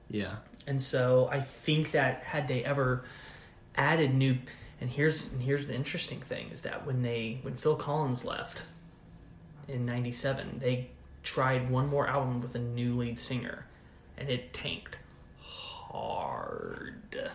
[0.09, 0.35] yeah,
[0.67, 3.03] And so I think that had they ever
[3.75, 4.37] added new
[4.79, 8.63] and here's and here's the interesting thing is that when they when Phil Collins left
[9.67, 10.89] in 97, they
[11.23, 13.65] tried one more album with a new lead singer
[14.17, 14.97] and it tanked
[15.39, 17.31] hard.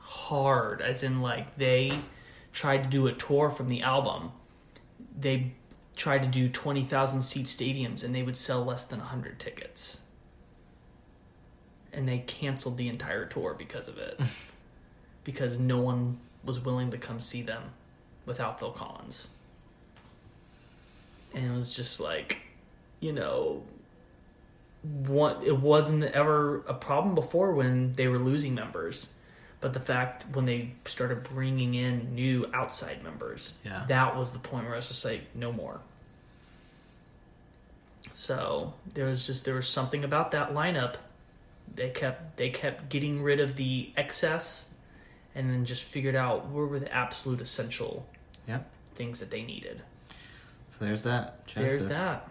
[0.00, 2.00] Hard as in like they
[2.52, 4.32] tried to do a tour from the album.
[5.18, 5.52] They
[5.94, 10.00] tried to do 20,000 seat stadiums and they would sell less than 100 tickets
[11.96, 14.20] and they canceled the entire tour because of it
[15.24, 17.62] because no one was willing to come see them
[18.26, 19.28] without Phil Collins.
[21.34, 22.38] And it was just like,
[23.00, 23.62] you know,
[24.82, 29.10] one it wasn't ever a problem before when they were losing members.
[29.60, 33.84] But the fact when they started bringing in new outside members, Yeah.
[33.88, 35.80] that was the point where I was just like, no more.
[38.14, 40.96] So there was just there was something about that lineup.
[41.74, 44.74] They kept they kept getting rid of the excess,
[45.34, 48.06] and then just figured out what were the absolute essential
[48.48, 48.60] yeah.
[48.94, 49.82] things that they needed.
[50.70, 51.46] So there's that.
[51.46, 51.84] Genesis.
[51.84, 52.28] There's that.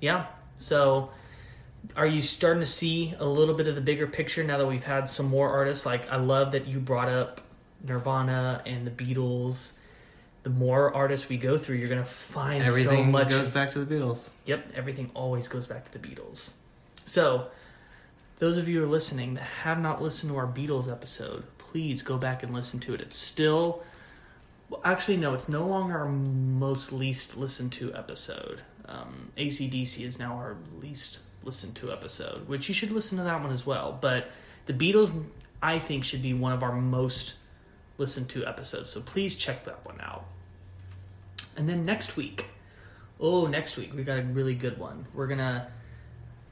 [0.00, 0.26] Yeah.
[0.58, 1.10] So,
[1.96, 4.84] are you starting to see a little bit of the bigger picture now that we've
[4.84, 5.84] had some more artists?
[5.84, 7.40] Like, I love that you brought up
[7.82, 9.74] Nirvana and the Beatles.
[10.42, 13.30] The more artists we go through, you're gonna find Everything so much.
[13.30, 14.30] goes back to the Beatles.
[14.44, 16.52] Yep, everything always goes back to the Beatles.
[17.06, 17.48] So,
[18.44, 22.02] those of you who are listening that have not listened to our Beatles episode, please
[22.02, 23.00] go back and listen to it.
[23.00, 23.82] It's still,
[24.68, 28.60] well, actually, no, it's no longer our most least listened to episode.
[28.84, 33.40] Um, ACDC is now our least listened to episode, which you should listen to that
[33.40, 33.96] one as well.
[33.98, 34.28] But
[34.66, 35.18] the Beatles,
[35.62, 37.36] I think, should be one of our most
[37.96, 38.90] listened to episodes.
[38.90, 40.26] So please check that one out.
[41.56, 42.44] And then next week,
[43.18, 45.06] oh, next week we got a really good one.
[45.14, 45.68] We're gonna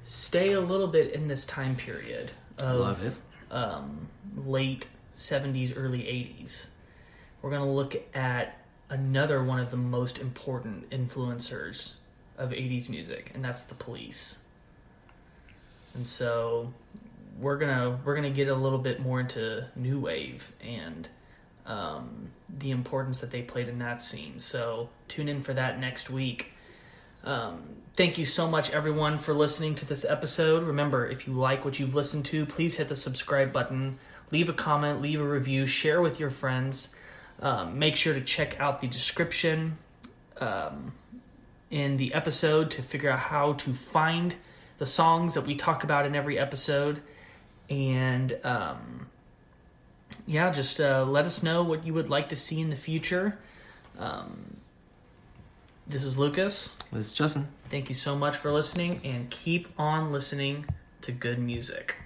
[0.04, 3.14] stay a little bit in this time period of Love it.
[3.50, 6.68] Um, late '70s, early '80s.
[7.40, 8.58] We're gonna look at
[8.88, 11.94] another one of the most important influencers
[12.38, 14.38] of '80s music, and that's the Police.
[15.94, 16.72] And so
[17.38, 21.08] we're gonna we're gonna get a little bit more into new wave and
[21.66, 24.38] um, the importance that they played in that scene.
[24.38, 26.52] So tune in for that next week.
[27.24, 27.62] Um,
[27.94, 30.64] thank you so much, everyone, for listening to this episode.
[30.64, 33.98] Remember, if you like what you've listened to, please hit the subscribe button,
[34.30, 36.88] leave a comment, leave a review, share with your friends.
[37.40, 39.78] Um, make sure to check out the description
[40.40, 40.92] um,
[41.70, 44.34] in the episode to figure out how to find
[44.78, 47.00] the songs that we talk about in every episode.
[47.68, 49.06] And um,
[50.26, 53.38] yeah, just uh, let us know what you would like to see in the future.
[53.98, 54.56] Um,
[55.86, 56.74] this is Lucas.
[56.92, 57.48] This is Justin.
[57.72, 60.66] Thank you so much for listening and keep on listening
[61.00, 62.01] to good music.